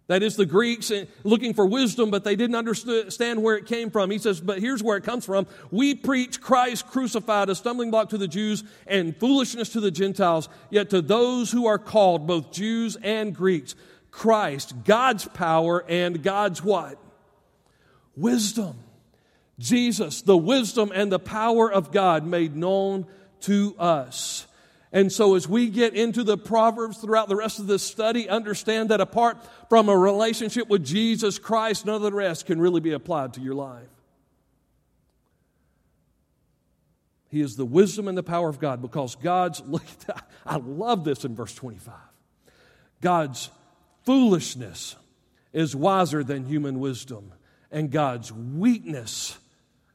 that 0.07 0.21
is, 0.21 0.35
the 0.35 0.45
Greeks 0.45 0.91
eh, 0.91 1.05
looking 1.23 1.53
for 1.53 1.65
wisdom, 1.65 2.11
but 2.11 2.23
they 2.23 2.35
didn't 2.35 2.55
understand 2.55 3.41
where 3.41 3.55
it 3.55 3.65
came 3.65 3.89
from. 3.89 4.11
He 4.11 4.19
says, 4.19 4.39
But 4.39 4.59
here's 4.59 4.83
where 4.83 4.97
it 4.97 5.03
comes 5.03 5.25
from. 5.25 5.47
We 5.71 5.95
preach 5.95 6.41
Christ 6.41 6.87
crucified, 6.87 7.49
a 7.49 7.55
stumbling 7.55 7.89
block 7.89 8.09
to 8.09 8.17
the 8.17 8.27
Jews 8.27 8.63
and 8.85 9.17
foolishness 9.17 9.69
to 9.69 9.79
the 9.79 9.91
Gentiles. 9.91 10.47
Yet 10.69 10.91
to 10.91 11.01
those 11.01 11.51
who 11.51 11.65
are 11.65 11.79
called, 11.79 12.27
both 12.27 12.51
Jews 12.51 12.97
and 13.01 13.35
Greeks, 13.35 13.73
Christ, 14.11 14.75
God's 14.85 15.27
power 15.27 15.83
and 15.89 16.21
God's 16.21 16.63
what? 16.63 16.99
Wisdom. 18.15 18.77
Jesus, 19.57 20.21
the 20.21 20.37
wisdom 20.37 20.91
and 20.93 21.11
the 21.11 21.19
power 21.19 21.71
of 21.71 21.91
God 21.91 22.25
made 22.25 22.55
known 22.55 23.07
to 23.41 23.75
us. 23.79 24.45
And 24.95 25.11
so, 25.11 25.35
as 25.35 25.45
we 25.45 25.67
get 25.67 25.93
into 25.93 26.23
the 26.23 26.37
Proverbs 26.37 26.99
throughout 26.99 27.27
the 27.27 27.35
rest 27.35 27.59
of 27.59 27.67
this 27.67 27.83
study, 27.83 28.29
understand 28.29 28.91
that 28.91 29.01
apart 29.01 29.37
from 29.67 29.89
a 29.89 29.97
relationship 29.97 30.69
with 30.69 30.85
Jesus 30.85 31.37
Christ, 31.37 31.85
none 31.85 31.95
of 31.95 32.01
the 32.01 32.13
rest 32.13 32.45
can 32.45 32.61
really 32.61 32.79
be 32.79 32.93
applied 32.93 33.33
to 33.33 33.41
your 33.41 33.55
life. 33.55 33.89
He 37.27 37.41
is 37.41 37.57
the 37.57 37.65
wisdom 37.65 38.07
and 38.07 38.17
the 38.17 38.23
power 38.23 38.47
of 38.47 38.61
God 38.61 38.81
because 38.81 39.15
God's, 39.15 39.61
I 40.45 40.55
love 40.55 41.03
this 41.03 41.25
in 41.25 41.35
verse 41.35 41.53
25. 41.53 41.93
God's 43.01 43.49
foolishness 44.05 44.95
is 45.51 45.75
wiser 45.75 46.23
than 46.23 46.45
human 46.45 46.79
wisdom, 46.79 47.33
and 47.69 47.91
God's 47.91 48.31
weakness 48.31 49.37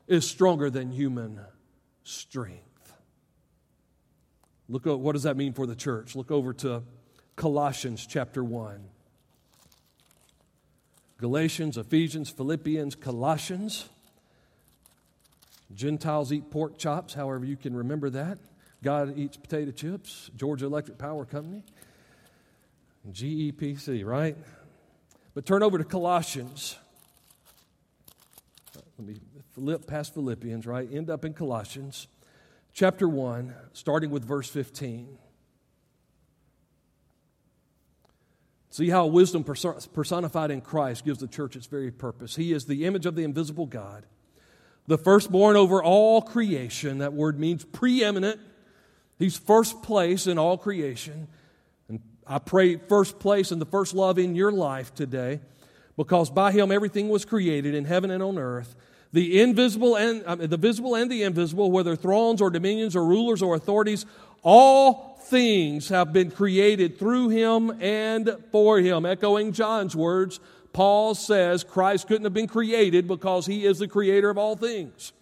is 0.06 0.28
stronger 0.28 0.68
than 0.68 0.92
human 0.92 1.40
strength. 2.04 2.69
Look, 4.70 4.86
what 4.86 5.12
does 5.14 5.24
that 5.24 5.36
mean 5.36 5.52
for 5.52 5.66
the 5.66 5.74
church? 5.74 6.14
Look 6.14 6.30
over 6.30 6.52
to 6.54 6.84
Colossians 7.34 8.06
chapter 8.06 8.44
1. 8.44 8.80
Galatians, 11.18 11.76
Ephesians, 11.76 12.30
Philippians, 12.30 12.94
Colossians. 12.94 13.88
Gentiles 15.74 16.32
eat 16.32 16.52
pork 16.52 16.78
chops, 16.78 17.14
however 17.14 17.44
you 17.44 17.56
can 17.56 17.74
remember 17.74 18.10
that. 18.10 18.38
God 18.84 19.18
eats 19.18 19.36
potato 19.36 19.72
chips, 19.72 20.30
Georgia 20.36 20.66
Electric 20.66 20.98
Power 20.98 21.24
Company, 21.24 21.64
GEPC, 23.10 24.04
right? 24.04 24.36
But 25.34 25.46
turn 25.46 25.64
over 25.64 25.78
to 25.78 25.84
Colossians. 25.84 26.76
Let 28.98 29.08
me 29.08 29.16
flip 29.52 29.88
past 29.88 30.14
Philippians, 30.14 30.64
right? 30.64 30.88
End 30.92 31.10
up 31.10 31.24
in 31.24 31.34
Colossians 31.34 32.06
chapter 32.72 33.08
1, 33.08 33.54
starting 33.72 34.10
with 34.10 34.24
verse 34.24 34.48
15. 34.48 35.18
See 38.70 38.88
how 38.88 39.06
wisdom 39.06 39.42
personified 39.44 40.52
in 40.52 40.60
Christ 40.60 41.04
gives 41.04 41.18
the 41.18 41.26
church 41.26 41.56
its 41.56 41.66
very 41.66 41.90
purpose. 41.90 42.36
He 42.36 42.52
is 42.52 42.66
the 42.66 42.86
image 42.86 43.04
of 43.04 43.16
the 43.16 43.24
invisible 43.24 43.66
God, 43.66 44.06
the 44.86 44.96
firstborn 44.96 45.56
over 45.56 45.82
all 45.82 46.22
creation. 46.22 46.98
That 46.98 47.12
word 47.12 47.38
means 47.38 47.64
preeminent. 47.64 48.40
He's 49.18 49.36
first 49.36 49.82
place 49.82 50.28
in 50.28 50.38
all 50.38 50.56
creation. 50.56 51.26
And 51.88 52.00
I 52.26 52.38
pray 52.38 52.76
first 52.76 53.18
place 53.18 53.50
and 53.50 53.60
the 53.60 53.66
first 53.66 53.92
love 53.92 54.18
in 54.18 54.36
your 54.36 54.52
life 54.52 54.94
today 54.94 55.40
because 55.96 56.30
by 56.30 56.52
him 56.52 56.70
everything 56.70 57.08
was 57.08 57.24
created 57.24 57.74
in 57.74 57.84
heaven 57.84 58.10
and 58.10 58.22
on 58.22 58.38
earth 58.38 58.76
the 59.12 59.40
invisible 59.40 59.96
and 59.96 60.22
uh, 60.24 60.36
the 60.36 60.56
visible 60.56 60.94
and 60.94 61.10
the 61.10 61.22
invisible, 61.22 61.70
whether 61.70 61.96
thrones 61.96 62.40
or 62.40 62.50
dominions 62.50 62.94
or 62.94 63.04
rulers 63.04 63.42
or 63.42 63.54
authorities, 63.56 64.06
all 64.42 65.18
things 65.24 65.88
have 65.88 66.12
been 66.12 66.30
created 66.30 66.98
through 66.98 67.28
him 67.28 67.70
and 67.80 68.36
for 68.50 68.78
him. 68.78 69.04
Echoing 69.04 69.52
John's 69.52 69.96
words, 69.96 70.40
Paul 70.72 71.14
says 71.14 71.64
Christ 71.64 72.06
couldn't 72.06 72.24
have 72.24 72.34
been 72.34 72.46
created 72.46 73.08
because 73.08 73.46
he 73.46 73.66
is 73.66 73.78
the 73.78 73.88
creator 73.88 74.30
of 74.30 74.38
all 74.38 74.56
things. 74.56 75.12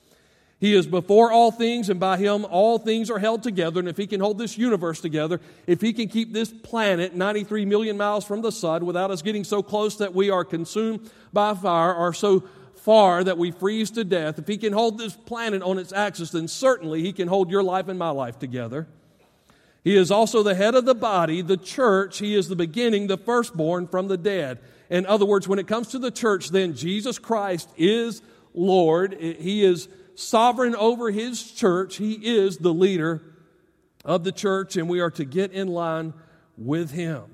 He 0.61 0.75
is 0.75 0.89
before 0.89 1.31
all 1.31 1.53
things, 1.53 1.89
and 1.89 2.01
by 2.01 2.17
him 2.17 2.45
all 2.45 2.79
things 2.79 3.11
are 3.11 3.21
held 3.21 3.45
together. 3.45 3.79
And 3.79 3.89
if 3.89 3.97
he 3.97 4.09
can 4.09 4.21
hold 4.21 4.39
this 4.39 4.59
universe 4.59 5.01
together, 5.01 5.41
if 5.69 5.81
he 5.81 5.93
can 5.93 6.09
keep 6.09 6.33
this 6.33 6.51
planet 6.51 7.15
93 7.15 7.65
million 7.65 7.97
miles 7.97 8.25
from 8.25 8.43
the 8.43 8.51
sun 8.51 8.85
without 8.85 9.13
us 9.13 9.23
getting 9.23 9.45
so 9.45 9.63
close 9.63 9.99
that 9.99 10.15
we 10.15 10.31
are 10.31 10.45
consumed 10.45 11.09
by 11.33 11.55
fire, 11.55 11.95
or 11.95 12.13
so 12.13 12.43
far 12.89 13.23
that 13.23 13.37
we 13.37 13.51
freeze 13.51 13.91
to 13.91 14.03
death, 14.03 14.39
if 14.39 14.49
He 14.49 14.57
can 14.57 14.73
hold 14.73 14.97
this 14.97 15.15
planet 15.15 15.61
on 15.61 15.79
its 15.79 15.93
axis, 15.93 16.31
then 16.31 16.49
certainly 16.49 17.03
He 17.03 17.13
can 17.13 17.29
hold 17.29 17.51
your 17.51 17.63
life 17.63 17.87
and 17.87 17.99
my 17.99 18.09
life 18.09 18.39
together. 18.39 18.87
He 19.85 19.95
is 19.95 20.11
also 20.11 20.43
the 20.43 20.55
head 20.55 20.75
of 20.75 20.87
the 20.87 20.95
body, 20.95 21.43
the 21.43 21.59
church. 21.59 22.17
He 22.17 22.35
is 22.35 22.49
the 22.49 22.57
beginning, 22.57 23.07
the 23.07 23.19
firstborn 23.19 23.89
from 23.89 24.09
the 24.09 24.17
dead. 24.17 24.61
In 24.89 25.05
other 25.05 25.27
words, 25.27 25.47
when 25.47 25.59
it 25.59 25.67
comes 25.67 25.89
to 25.89 25.99
the 25.99 26.11
church, 26.11 26.49
then 26.49 26.73
Jesus 26.73 27.19
Christ 27.19 27.69
is 27.77 28.23
Lord. 28.55 29.13
He 29.21 29.63
is 29.63 29.87
sovereign 30.15 30.75
over 30.75 31.11
His 31.11 31.53
church. 31.53 31.97
He 31.97 32.15
is 32.15 32.57
the 32.57 32.73
leader 32.73 33.21
of 34.03 34.25
the 34.25 34.33
church, 34.33 34.79
and 34.79 34.89
we 34.89 35.01
are 35.01 35.11
to 35.11 35.27
get 35.27 35.53
in 35.53 35.69
line 35.69 36.15
with 36.57 36.93
Him. 36.93 37.25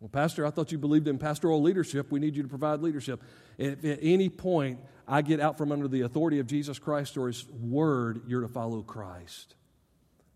Well, 0.00 0.08
Pastor, 0.08 0.46
I 0.46 0.50
thought 0.50 0.70
you 0.70 0.78
believed 0.78 1.08
in 1.08 1.18
pastoral 1.18 1.60
leadership. 1.60 2.12
We 2.12 2.20
need 2.20 2.36
you 2.36 2.42
to 2.44 2.48
provide 2.48 2.80
leadership. 2.80 3.20
If 3.56 3.84
at 3.84 3.98
any 4.00 4.28
point 4.28 4.78
I 5.08 5.22
get 5.22 5.40
out 5.40 5.58
from 5.58 5.72
under 5.72 5.88
the 5.88 6.02
authority 6.02 6.38
of 6.38 6.46
Jesus 6.46 6.78
Christ 6.78 7.16
or 7.16 7.26
His 7.26 7.48
Word, 7.48 8.22
you're 8.28 8.42
to 8.42 8.48
follow 8.48 8.82
Christ, 8.82 9.56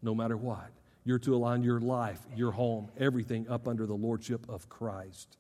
no 0.03 0.15
matter 0.15 0.37
what. 0.37 0.71
You're 1.05 1.21
to 1.21 1.35
align 1.35 1.63
your 1.63 1.81
life, 1.81 2.21
your 2.35 2.53
home, 2.53 2.89
everything 2.99 3.49
up 3.49 3.69
under 3.69 3.87
the 3.87 3.95
Lordship 3.95 4.47
of 4.49 4.69
Christ. 4.69 5.37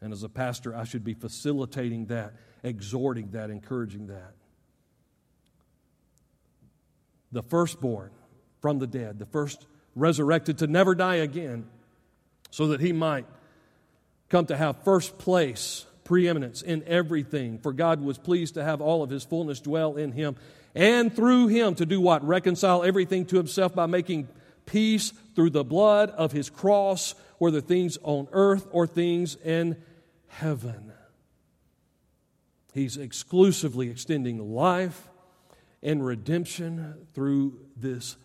And 0.00 0.12
as 0.12 0.22
a 0.22 0.28
pastor, 0.28 0.74
I 0.74 0.84
should 0.84 1.04
be 1.04 1.14
facilitating 1.14 2.06
that, 2.06 2.34
exhorting 2.62 3.30
that, 3.30 3.50
encouraging 3.50 4.08
that. 4.08 4.34
The 7.32 7.42
firstborn 7.42 8.10
from 8.60 8.78
the 8.78 8.86
dead, 8.86 9.18
the 9.18 9.26
first 9.26 9.66
resurrected 9.94 10.58
to 10.58 10.66
never 10.66 10.94
die 10.94 11.16
again, 11.16 11.66
so 12.50 12.68
that 12.68 12.80
he 12.80 12.92
might 12.92 13.26
come 14.28 14.46
to 14.46 14.56
have 14.56 14.82
first 14.84 15.18
place, 15.18 15.86
preeminence 16.04 16.62
in 16.62 16.82
everything. 16.86 17.58
For 17.58 17.72
God 17.72 18.00
was 18.00 18.18
pleased 18.18 18.54
to 18.54 18.64
have 18.64 18.80
all 18.80 19.02
of 19.02 19.10
his 19.10 19.24
fullness 19.24 19.60
dwell 19.60 19.96
in 19.96 20.12
him, 20.12 20.36
and 20.74 21.14
through 21.14 21.48
him 21.48 21.74
to 21.76 21.86
do 21.86 22.00
what? 22.00 22.26
Reconcile 22.26 22.82
everything 22.82 23.26
to 23.26 23.36
himself 23.36 23.74
by 23.74 23.86
making 23.86 24.28
peace 24.66 25.12
through 25.34 25.50
the 25.50 25.64
blood 25.64 26.10
of 26.10 26.32
his 26.32 26.50
cross, 26.50 27.14
whether 27.38 27.60
things 27.60 27.98
on 28.02 28.28
earth 28.32 28.66
or 28.70 28.86
things 28.86 29.36
in 29.36 29.76
heaven. 30.28 30.92
He's 32.72 32.96
exclusively 32.96 33.88
extending 33.88 34.52
life 34.52 35.08
and 35.82 36.04
redemption 36.04 37.06
through 37.14 37.60
this 37.76 38.16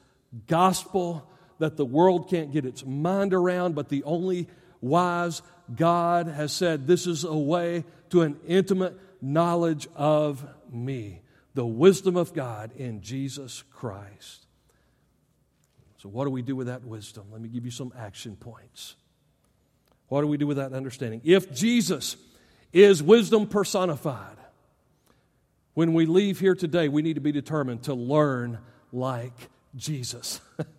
gospel 0.48 1.30
that 1.60 1.78
the 1.78 1.86
world 1.86 2.30
can't 2.30 2.52
get 2.52 2.66
its 2.66 2.84
mind 2.86 3.34
around, 3.34 3.76
but 3.76 3.90
the 3.90 4.04
only 4.04 4.48
wise 4.82 5.42
God 5.76 6.28
has 6.28 6.52
said, 6.52 6.88
This 6.88 7.08
is 7.08 7.24
a 7.24 7.36
way 7.36 7.84
to 8.10 8.22
an 8.22 8.38
intimate 8.48 8.98
knowledge 9.22 9.88
of 9.96 10.46
me, 10.72 11.22
the 11.54 11.66
wisdom 11.66 12.16
of 12.16 12.34
God 12.34 12.72
in 12.78 13.02
Jesus 13.02 13.64
Christ. 13.72 14.46
So, 15.98 16.10
what 16.10 16.26
do 16.26 16.32
we 16.32 16.42
do 16.42 16.56
with 16.56 16.68
that 16.68 16.84
wisdom? 16.84 17.26
Let 17.32 17.42
me 17.42 17.50
give 17.50 17.66
you 17.66 17.72
some 17.72 17.92
action 17.98 18.36
points. 18.36 18.96
What 20.08 20.22
do 20.22 20.28
we 20.28 20.38
do 20.38 20.48
with 20.48 20.58
that 20.58 20.74
understanding? 20.74 21.22
If 21.24 21.54
Jesus 21.54 22.16
is 22.74 23.04
wisdom 23.04 23.48
personified, 23.48 24.38
when 25.74 25.94
we 25.94 26.06
leave 26.06 26.40
here 26.40 26.56
today, 26.56 26.88
we 26.88 27.02
need 27.02 27.16
to 27.16 27.22
be 27.22 27.32
determined 27.32 27.84
to 27.84 27.94
learn 27.94 28.60
like 28.92 29.34
Jesus. 29.76 30.42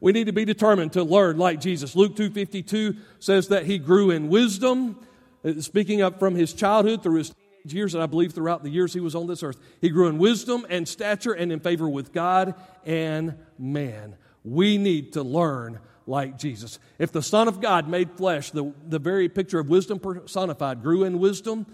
we 0.00 0.12
need 0.12 0.24
to 0.24 0.32
be 0.32 0.44
determined 0.44 0.92
to 0.94 1.04
learn 1.04 1.36
like 1.36 1.60
Jesus. 1.60 1.94
Luke 1.94 2.16
2:52 2.16 2.96
says 3.18 3.48
that 3.48 3.66
he 3.66 3.78
grew 3.78 4.10
in 4.10 4.28
wisdom, 4.28 4.96
uh, 5.44 5.60
speaking 5.60 6.00
up 6.02 6.18
from 6.18 6.34
his 6.34 6.52
childhood 6.52 7.02
through 7.02 7.18
his 7.18 7.34
years, 7.64 7.94
and 7.94 8.02
I 8.02 8.06
believe 8.06 8.32
throughout 8.32 8.62
the 8.62 8.70
years 8.70 8.94
he 8.94 9.00
was 9.00 9.14
on 9.14 9.26
this 9.26 9.42
earth. 9.42 9.58
He 9.80 9.90
grew 9.90 10.08
in 10.08 10.18
wisdom 10.18 10.66
and 10.70 10.88
stature 10.88 11.32
and 11.32 11.52
in 11.52 11.60
favor 11.60 11.88
with 11.88 12.12
God 12.12 12.54
and 12.86 13.34
man. 13.58 14.16
We 14.44 14.78
need 14.78 15.12
to 15.12 15.22
learn 15.22 15.80
like 16.06 16.38
Jesus. 16.38 16.78
If 16.98 17.12
the 17.12 17.22
Son 17.22 17.46
of 17.46 17.60
God 17.60 17.88
made 17.88 18.10
flesh, 18.12 18.50
the, 18.50 18.72
the 18.88 18.98
very 18.98 19.28
picture 19.28 19.58
of 19.58 19.68
wisdom 19.68 19.98
personified, 19.98 20.82
grew 20.82 21.04
in 21.04 21.18
wisdom, 21.18 21.66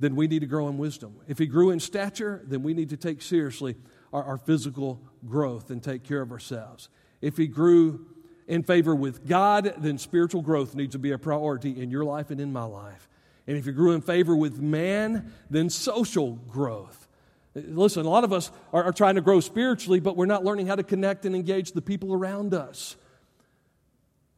then 0.00 0.16
we 0.16 0.26
need 0.26 0.40
to 0.40 0.46
grow 0.46 0.68
in 0.68 0.78
wisdom. 0.78 1.16
If 1.28 1.38
he 1.38 1.46
grew 1.46 1.70
in 1.70 1.78
stature, 1.78 2.42
then 2.44 2.62
we 2.62 2.74
need 2.74 2.88
to 2.88 2.96
take 2.96 3.22
seriously 3.22 3.76
our, 4.12 4.24
our 4.24 4.38
physical 4.38 5.00
growth 5.26 5.70
and 5.70 5.82
take 5.82 6.02
care 6.02 6.20
of 6.20 6.32
ourselves. 6.32 6.88
If 7.22 7.36
he 7.36 7.46
grew 7.46 8.06
in 8.48 8.64
favor 8.64 8.94
with 8.94 9.26
God, 9.26 9.74
then 9.78 9.96
spiritual 9.96 10.42
growth 10.42 10.74
needs 10.74 10.92
to 10.92 10.98
be 10.98 11.12
a 11.12 11.18
priority 11.18 11.80
in 11.80 11.90
your 11.90 12.04
life 12.04 12.30
and 12.30 12.40
in 12.40 12.52
my 12.52 12.64
life. 12.64 13.08
And 13.46 13.56
if 13.56 13.64
you 13.64 13.72
grew 13.72 13.92
in 13.92 14.02
favor 14.02 14.36
with 14.36 14.60
man, 14.60 15.32
then 15.48 15.70
social 15.70 16.32
growth. 16.32 17.08
Listen, 17.54 18.04
a 18.04 18.08
lot 18.08 18.24
of 18.24 18.32
us 18.32 18.50
are, 18.72 18.84
are, 18.84 18.92
trying 18.92 19.16
to 19.16 19.20
grow 19.20 19.40
spiritually, 19.40 20.00
but 20.00 20.16
we're 20.16 20.26
not 20.26 20.44
learning 20.44 20.66
how 20.66 20.74
to 20.74 20.82
connect 20.82 21.26
and 21.26 21.34
engage 21.34 21.72
the 21.72 21.82
people 21.82 22.12
around 22.12 22.54
us. 22.54 22.96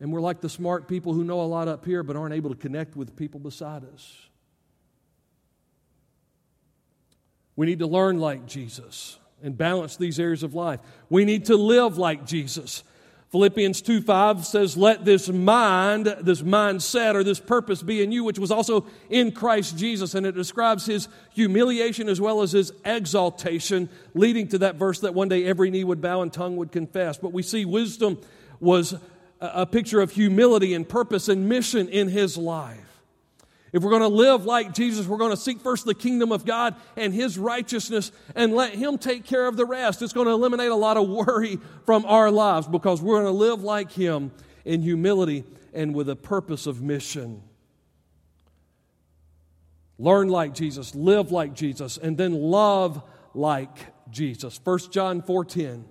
And 0.01 0.13
we're 0.13 0.21
like 0.21 0.41
the 0.41 0.49
smart 0.49 0.89
people 0.89 1.13
who 1.13 1.23
know 1.23 1.41
a 1.41 1.43
lot 1.43 1.69
up 1.69 1.85
here, 1.85 2.03
but 2.03 2.17
aren't 2.17 2.35
able 2.35 2.51
to 2.51 2.57
connect 2.57 2.97
with 2.97 3.17
people 3.17 3.41
beside 3.41 3.85
us. 3.85 4.29
We 7.57 7.67
need 7.67 7.79
to 7.79 7.87
learn 7.87 8.19
like 8.19 8.47
Jesus 8.47 9.19
and 9.45 9.57
balance 9.57 9.97
these 9.97 10.19
areas 10.19 10.43
of 10.43 10.55
life. 10.55 10.81
We 11.09 11.25
need 11.25 11.45
to 11.47 11.57
live 11.57 11.99
like 11.99 12.27
Jesus. 12.27 12.83
Philippians 13.31 13.83
2 13.83 14.01
5 14.01 14.47
says, 14.47 14.77
Let 14.77 15.05
this 15.05 15.29
mind, 15.29 16.07
this 16.23 16.43
mindset, 16.43 17.15
or 17.15 17.25
this 17.25 17.41
purpose 17.41 17.83
be 17.83 18.01
in 18.01 18.13
you, 18.13 18.23
which 18.23 18.39
was 18.39 18.53
also 18.53 18.87
in 19.11 19.33
Christ 19.33 19.77
Jesus. 19.77 20.15
And 20.15 20.25
it 20.25 20.37
describes 20.37 20.87
his 20.87 21.09
humiliation 21.33 22.09
as 22.09 22.21
well 22.21 22.43
as 22.43 22.53
his 22.53 22.73
exaltation, 22.85 23.89
leading 24.15 24.47
to 24.49 24.59
that 24.59 24.77
verse 24.77 25.01
that 25.01 25.15
one 25.15 25.29
day 25.29 25.45
every 25.45 25.71
knee 25.71 25.85
would 25.85 26.01
bow 26.01 26.23
and 26.23 26.33
tongue 26.33 26.57
would 26.57 26.71
confess. 26.71 27.19
But 27.19 27.33
we 27.33 27.43
see 27.43 27.65
wisdom 27.65 28.21
was 28.61 28.95
a 29.41 29.67
picture 29.67 30.01
of 30.01 30.13
humility 30.13 30.73
and 30.73 30.89
purpose 30.89 31.29
and 31.29 31.49
mission 31.49 31.89
in 31.89 32.09
his 32.09 32.39
life. 32.39 32.94
If 33.75 33.83
we're 33.83 33.91
going 33.91 34.03
to 34.03 34.09
live 34.09 34.47
like 34.47 34.73
Jesus, 34.73 35.05
we're 35.05 35.19
going 35.19 35.33
to 35.33 35.37
seek 35.37 35.61
first 35.61 35.85
the 35.85 35.97
kingdom 35.97 36.31
of 36.31 36.45
God 36.45 36.77
and 36.97 37.13
His 37.13 37.37
righteousness 37.37 38.13
and 38.37 38.55
let 38.55 38.73
Him 38.73 38.99
take 38.99 39.25
care 39.25 39.49
of 39.49 39.57
the 39.57 39.67
rest. 39.67 40.01
It's 40.01 40.13
going 40.13 40.29
to 40.29 40.33
eliminate 40.33 40.71
a 40.71 40.77
lot 40.77 40.97
of 40.97 41.09
worry 41.09 41.59
from 41.85 42.05
our 42.05 42.31
lives 42.31 42.69
because 42.69 43.03
we're 43.03 43.21
going 43.21 43.33
to 43.33 43.37
live 43.37 43.65
like 43.65 43.91
Him 43.91 44.31
in 44.65 44.81
humility 44.81 45.43
and 45.73 45.93
with 45.93 46.09
a 46.09 46.15
purpose 46.15 46.69
of 46.69 46.83
mission. 46.83 47.43
Learn 49.99 50.29
like 50.29 50.55
Jesus, 50.55 50.95
live 50.95 51.33
like 51.33 51.55
Jesus, 51.55 51.99
and 51.99 52.17
then 52.17 52.33
love 52.33 53.03
like 53.35 53.77
Jesus. 54.09 54.61
1 54.63 54.93
John 54.93 55.21
4:10 55.21 55.83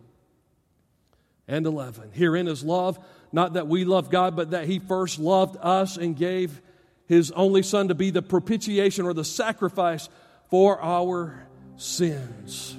and 1.49 1.65
11. 1.65 2.11
Herein 2.13 2.47
is 2.47 2.63
love, 2.63 2.97
not 3.33 3.55
that 3.55 3.67
we 3.67 3.83
love 3.83 4.09
God, 4.09 4.37
but 4.37 4.51
that 4.51 4.67
He 4.67 4.79
first 4.79 5.19
loved 5.19 5.57
us 5.59 5.97
and 5.97 6.15
gave 6.15 6.61
his 7.07 7.31
only 7.31 7.63
son 7.63 7.89
to 7.89 7.95
be 7.95 8.09
the 8.09 8.21
propitiation 8.21 9.05
or 9.05 9.13
the 9.13 9.25
sacrifice 9.25 10.09
for 10.49 10.81
our 10.81 11.47
sins. 11.77 12.77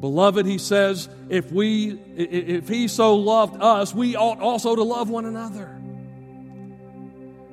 Beloved, 0.00 0.44
he 0.44 0.58
says, 0.58 1.08
if 1.30 1.50
we 1.50 1.92
if 2.16 2.68
he 2.68 2.88
so 2.88 3.14
loved 3.14 3.60
us, 3.62 3.94
we 3.94 4.16
ought 4.16 4.40
also 4.40 4.76
to 4.76 4.82
love 4.82 5.08
one 5.08 5.24
another. 5.24 5.66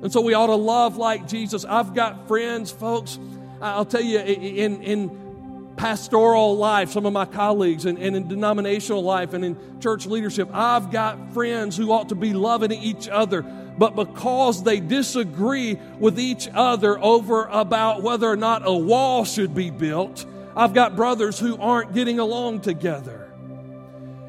And 0.02 0.12
so 0.12 0.20
we 0.20 0.34
ought 0.34 0.48
to 0.48 0.56
love 0.56 0.96
like 0.96 1.28
Jesus. 1.28 1.64
I've 1.64 1.94
got 1.94 2.26
friends, 2.26 2.70
folks. 2.70 3.18
I'll 3.60 3.84
tell 3.84 4.02
you, 4.02 4.18
in, 4.18 4.82
in 4.82 5.72
pastoral 5.76 6.56
life, 6.56 6.90
some 6.90 7.06
of 7.06 7.12
my 7.12 7.24
colleagues, 7.24 7.86
and, 7.86 7.96
and 7.98 8.16
in 8.16 8.26
denominational 8.26 9.02
life, 9.02 9.32
and 9.32 9.44
in 9.44 9.80
church 9.80 10.04
leadership, 10.04 10.50
I've 10.52 10.90
got 10.90 11.32
friends 11.32 11.76
who 11.76 11.92
ought 11.92 12.08
to 12.08 12.16
be 12.16 12.32
loving 12.32 12.72
each 12.72 13.08
other 13.08 13.44
but 13.78 13.96
because 13.96 14.62
they 14.62 14.80
disagree 14.80 15.78
with 15.98 16.18
each 16.18 16.48
other 16.52 16.98
over 16.98 17.46
about 17.46 18.02
whether 18.02 18.28
or 18.28 18.36
not 18.36 18.62
a 18.64 18.72
wall 18.72 19.24
should 19.24 19.54
be 19.54 19.70
built, 19.70 20.26
I've 20.54 20.74
got 20.74 20.96
brothers 20.96 21.38
who 21.38 21.56
aren't 21.58 21.94
getting 21.94 22.18
along 22.18 22.60
together. 22.60 23.32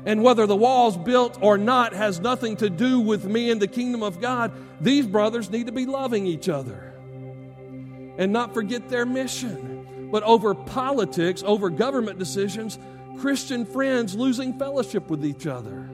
And 0.06 0.22
whether 0.24 0.46
the 0.46 0.56
wall's 0.56 0.98
built 0.98 1.38
or 1.42 1.58
not 1.58 1.94
has 1.94 2.20
nothing 2.20 2.58
to 2.58 2.70
do 2.70 3.00
with 3.00 3.26
me 3.26 3.52
and 3.52 3.62
the 3.62 3.68
kingdom 3.68 4.04
of 4.04 4.20
God. 4.20 4.52
These 4.82 5.08
brothers 5.08 5.50
need 5.50 5.68
to 5.68 5.72
be 5.72 5.86
loving 5.86 6.26
each 6.26 6.50
other 6.50 6.94
and 8.18 8.34
not 8.34 8.54
forget 8.54 8.90
their 8.90 9.06
mission. 9.06 10.10
But 10.12 10.24
over 10.24 10.54
politics, 10.54 11.42
over 11.46 11.70
government 11.70 12.20
decisions, 12.20 12.78
Christian 13.20 13.66
friends 13.66 14.16
losing 14.16 14.60
fellowship 14.60 15.10
with 15.10 15.26
each 15.26 15.48
other. 15.48 15.90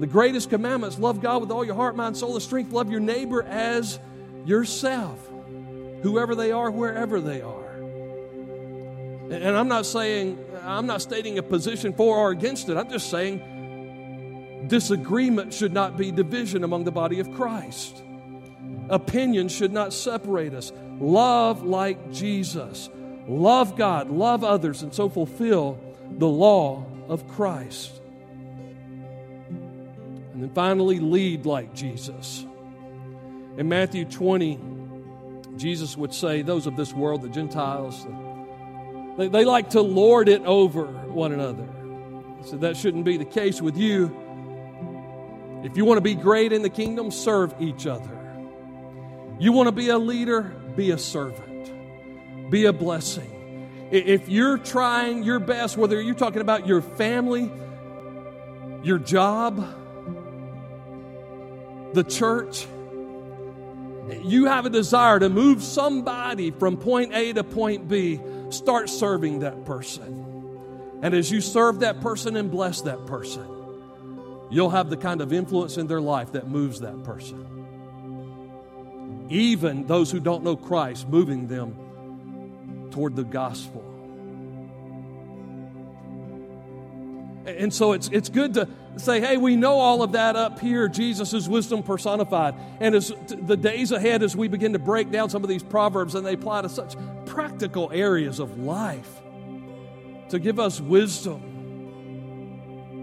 The 0.00 0.06
greatest 0.06 0.48
commandments 0.48 0.98
love 0.98 1.20
God 1.20 1.42
with 1.42 1.50
all 1.50 1.62
your 1.62 1.74
heart, 1.74 1.94
mind, 1.94 2.16
soul, 2.16 2.32
and 2.32 2.42
strength. 2.42 2.72
Love 2.72 2.90
your 2.90 3.00
neighbor 3.00 3.42
as 3.42 3.98
yourself, 4.46 5.18
whoever 6.02 6.34
they 6.34 6.52
are, 6.52 6.70
wherever 6.70 7.20
they 7.20 7.42
are. 7.42 7.70
And 9.30 9.56
I'm 9.56 9.68
not 9.68 9.84
saying, 9.84 10.42
I'm 10.62 10.86
not 10.86 11.02
stating 11.02 11.36
a 11.36 11.42
position 11.42 11.92
for 11.92 12.16
or 12.16 12.30
against 12.30 12.70
it. 12.70 12.78
I'm 12.78 12.88
just 12.88 13.10
saying 13.10 14.66
disagreement 14.68 15.52
should 15.52 15.74
not 15.74 15.98
be 15.98 16.10
division 16.10 16.64
among 16.64 16.84
the 16.84 16.92
body 16.92 17.20
of 17.20 17.30
Christ. 17.32 18.02
Opinion 18.88 19.50
should 19.50 19.72
not 19.72 19.92
separate 19.92 20.54
us. 20.54 20.72
Love 20.98 21.62
like 21.62 22.10
Jesus. 22.10 22.88
Love 23.28 23.76
God, 23.76 24.08
love 24.08 24.44
others, 24.44 24.82
and 24.82 24.94
so 24.94 25.10
fulfill 25.10 25.78
the 26.10 26.26
law 26.26 26.86
of 27.06 27.28
Christ. 27.28 27.99
And 30.40 30.48
then 30.48 30.54
finally, 30.54 31.00
lead 31.00 31.44
like 31.44 31.74
Jesus. 31.74 32.46
In 33.58 33.68
Matthew 33.68 34.06
20, 34.06 34.58
Jesus 35.58 35.98
would 35.98 36.14
say, 36.14 36.40
Those 36.40 36.66
of 36.66 36.76
this 36.76 36.94
world, 36.94 37.20
the 37.20 37.28
Gentiles, 37.28 38.06
they, 39.18 39.28
they 39.28 39.44
like 39.44 39.68
to 39.70 39.82
lord 39.82 40.30
it 40.30 40.40
over 40.46 40.86
one 40.86 41.32
another. 41.32 41.68
So 42.46 42.56
that 42.56 42.78
shouldn't 42.78 43.04
be 43.04 43.18
the 43.18 43.26
case 43.26 43.60
with 43.60 43.76
you. 43.76 44.06
If 45.62 45.76
you 45.76 45.84
want 45.84 45.98
to 45.98 46.02
be 46.02 46.14
great 46.14 46.54
in 46.54 46.62
the 46.62 46.70
kingdom, 46.70 47.10
serve 47.10 47.54
each 47.60 47.86
other. 47.86 48.08
You 49.38 49.52
want 49.52 49.66
to 49.66 49.72
be 49.72 49.90
a 49.90 49.98
leader, 49.98 50.40
be 50.74 50.90
a 50.90 50.96
servant, 50.96 52.50
be 52.50 52.64
a 52.64 52.72
blessing. 52.72 53.88
If 53.90 54.30
you're 54.30 54.56
trying 54.56 55.22
your 55.22 55.38
best, 55.38 55.76
whether 55.76 56.00
you're 56.00 56.14
talking 56.14 56.40
about 56.40 56.66
your 56.66 56.80
family, 56.80 57.52
your 58.82 58.98
job, 58.98 59.76
the 61.92 62.04
church, 62.04 62.66
you 64.22 64.46
have 64.46 64.66
a 64.66 64.70
desire 64.70 65.18
to 65.18 65.28
move 65.28 65.62
somebody 65.62 66.50
from 66.50 66.76
point 66.76 67.14
A 67.14 67.32
to 67.32 67.44
point 67.44 67.88
B, 67.88 68.20
start 68.50 68.88
serving 68.88 69.40
that 69.40 69.64
person. 69.64 70.98
And 71.02 71.14
as 71.14 71.30
you 71.30 71.40
serve 71.40 71.80
that 71.80 72.00
person 72.00 72.36
and 72.36 72.50
bless 72.50 72.82
that 72.82 73.06
person, 73.06 73.46
you'll 74.50 74.70
have 74.70 74.90
the 74.90 74.96
kind 74.96 75.20
of 75.20 75.32
influence 75.32 75.76
in 75.76 75.86
their 75.86 76.00
life 76.00 76.32
that 76.32 76.48
moves 76.48 76.80
that 76.80 77.04
person. 77.04 77.46
Even 79.30 79.86
those 79.86 80.10
who 80.10 80.20
don't 80.20 80.42
know 80.42 80.56
Christ, 80.56 81.08
moving 81.08 81.46
them 81.46 82.88
toward 82.90 83.16
the 83.16 83.24
gospel. 83.24 83.89
And 87.58 87.72
so 87.72 87.92
it's, 87.92 88.08
it's 88.08 88.28
good 88.28 88.54
to 88.54 88.68
say, 88.96 89.20
hey, 89.20 89.36
we 89.36 89.56
know 89.56 89.78
all 89.78 90.02
of 90.02 90.12
that 90.12 90.36
up 90.36 90.60
here. 90.60 90.88
Jesus 90.88 91.32
is 91.32 91.48
wisdom 91.48 91.82
personified. 91.82 92.54
And 92.80 92.94
as 92.94 93.12
the 93.28 93.56
days 93.56 93.92
ahead, 93.92 94.22
as 94.22 94.36
we 94.36 94.48
begin 94.48 94.72
to 94.74 94.78
break 94.78 95.10
down 95.10 95.30
some 95.30 95.42
of 95.42 95.48
these 95.48 95.62
proverbs 95.62 96.14
and 96.14 96.26
they 96.26 96.34
apply 96.34 96.62
to 96.62 96.68
such 96.68 96.96
practical 97.26 97.90
areas 97.92 98.38
of 98.38 98.58
life 98.58 99.20
to 100.30 100.38
give 100.38 100.58
us 100.58 100.80
wisdom. 100.80 101.48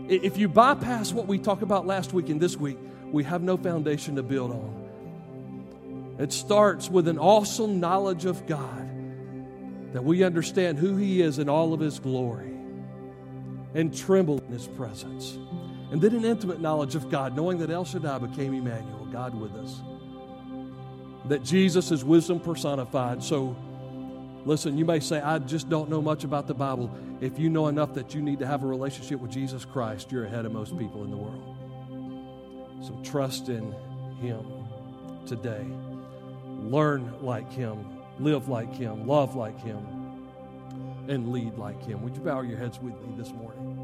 If 0.10 0.38
you 0.38 0.48
bypass 0.48 1.12
what 1.12 1.28
we 1.28 1.38
talked 1.38 1.64
about 1.64 1.86
last 1.86 2.14
week 2.14 2.30
and 2.30 2.40
this 2.40 2.56
week, 2.56 2.78
we 3.12 3.24
have 3.24 3.42
no 3.42 3.58
foundation 3.58 4.16
to 4.16 4.24
build 4.24 4.52
on. 4.52 6.16
It 6.20 6.34
starts 6.34 6.90
with 6.90 7.08
an 7.08 7.20
awesome 7.20 7.80
knowledge 7.80 8.26
of 8.26 8.48
God 8.48 8.88
that 9.94 10.04
we 10.04 10.24
understand 10.24 10.78
who 10.78 10.96
He 10.96 11.22
is 11.22 11.40
in 11.40 11.50
all 11.50 11.74
of 11.74 11.80
His 11.80 12.00
glory 12.00 12.57
and 13.78 13.96
tremble 13.96 14.40
in 14.40 14.52
His 14.52 14.68
presence. 14.68 15.38
And 15.92 16.02
then 16.02 16.16
an 16.16 16.26
intimate 16.26 16.60
knowledge 16.60 16.96
of 16.96 17.10
God, 17.10 17.36
knowing 17.36 17.60
that 17.60 17.70
El 17.70 17.86
Shaddai 17.86 18.18
became 18.18 18.54
Emmanuel, 18.54 19.08
God 19.12 19.40
with 19.40 19.54
us. 19.54 19.82
That 21.26 21.44
Jesus 21.44 21.92
is 21.92 22.04
wisdom 22.04 22.40
personified. 22.40 23.22
So, 23.22 23.56
listen, 24.46 24.78
you 24.80 24.84
may 24.84 25.00
say, 25.00 25.22
I 25.22 25.38
just 25.38 25.70
don't 25.70 25.92
know 25.92 26.02
much 26.02 26.24
about 26.24 26.48
the 26.48 26.56
Bible. 26.56 26.92
If 27.22 27.38
you 27.38 27.50
know 27.50 27.68
enough 27.68 27.94
that 27.94 28.16
you 28.16 28.22
need 28.22 28.40
to 28.40 28.48
have 28.48 28.64
a 28.64 28.68
relationship 28.68 29.20
with 29.20 29.32
Jesus 29.32 29.64
Christ, 29.64 30.12
you're 30.12 30.26
ahead 30.26 30.46
of 30.46 30.52
most 30.52 30.78
people 30.78 31.04
in 31.04 31.12
the 31.12 31.18
world. 31.18 31.56
So, 32.82 33.00
trust 33.04 33.48
in 33.50 33.76
Him 34.20 34.44
today. 35.28 35.66
Learn 36.64 37.14
like 37.22 37.52
Him, 37.54 37.86
live 38.18 38.50
like 38.50 38.74
Him, 38.74 39.06
love 39.06 39.36
like 39.36 39.60
Him, 39.62 39.97
and 41.10 41.32
lead 41.32 41.58
like 41.58 41.84
Him. 41.84 42.02
Would 42.04 42.16
you 42.16 42.24
bow 42.24 42.42
your 42.42 42.58
heads 42.58 42.80
with 42.82 42.94
me 43.02 43.14
this 43.18 43.32
morning? 43.32 43.77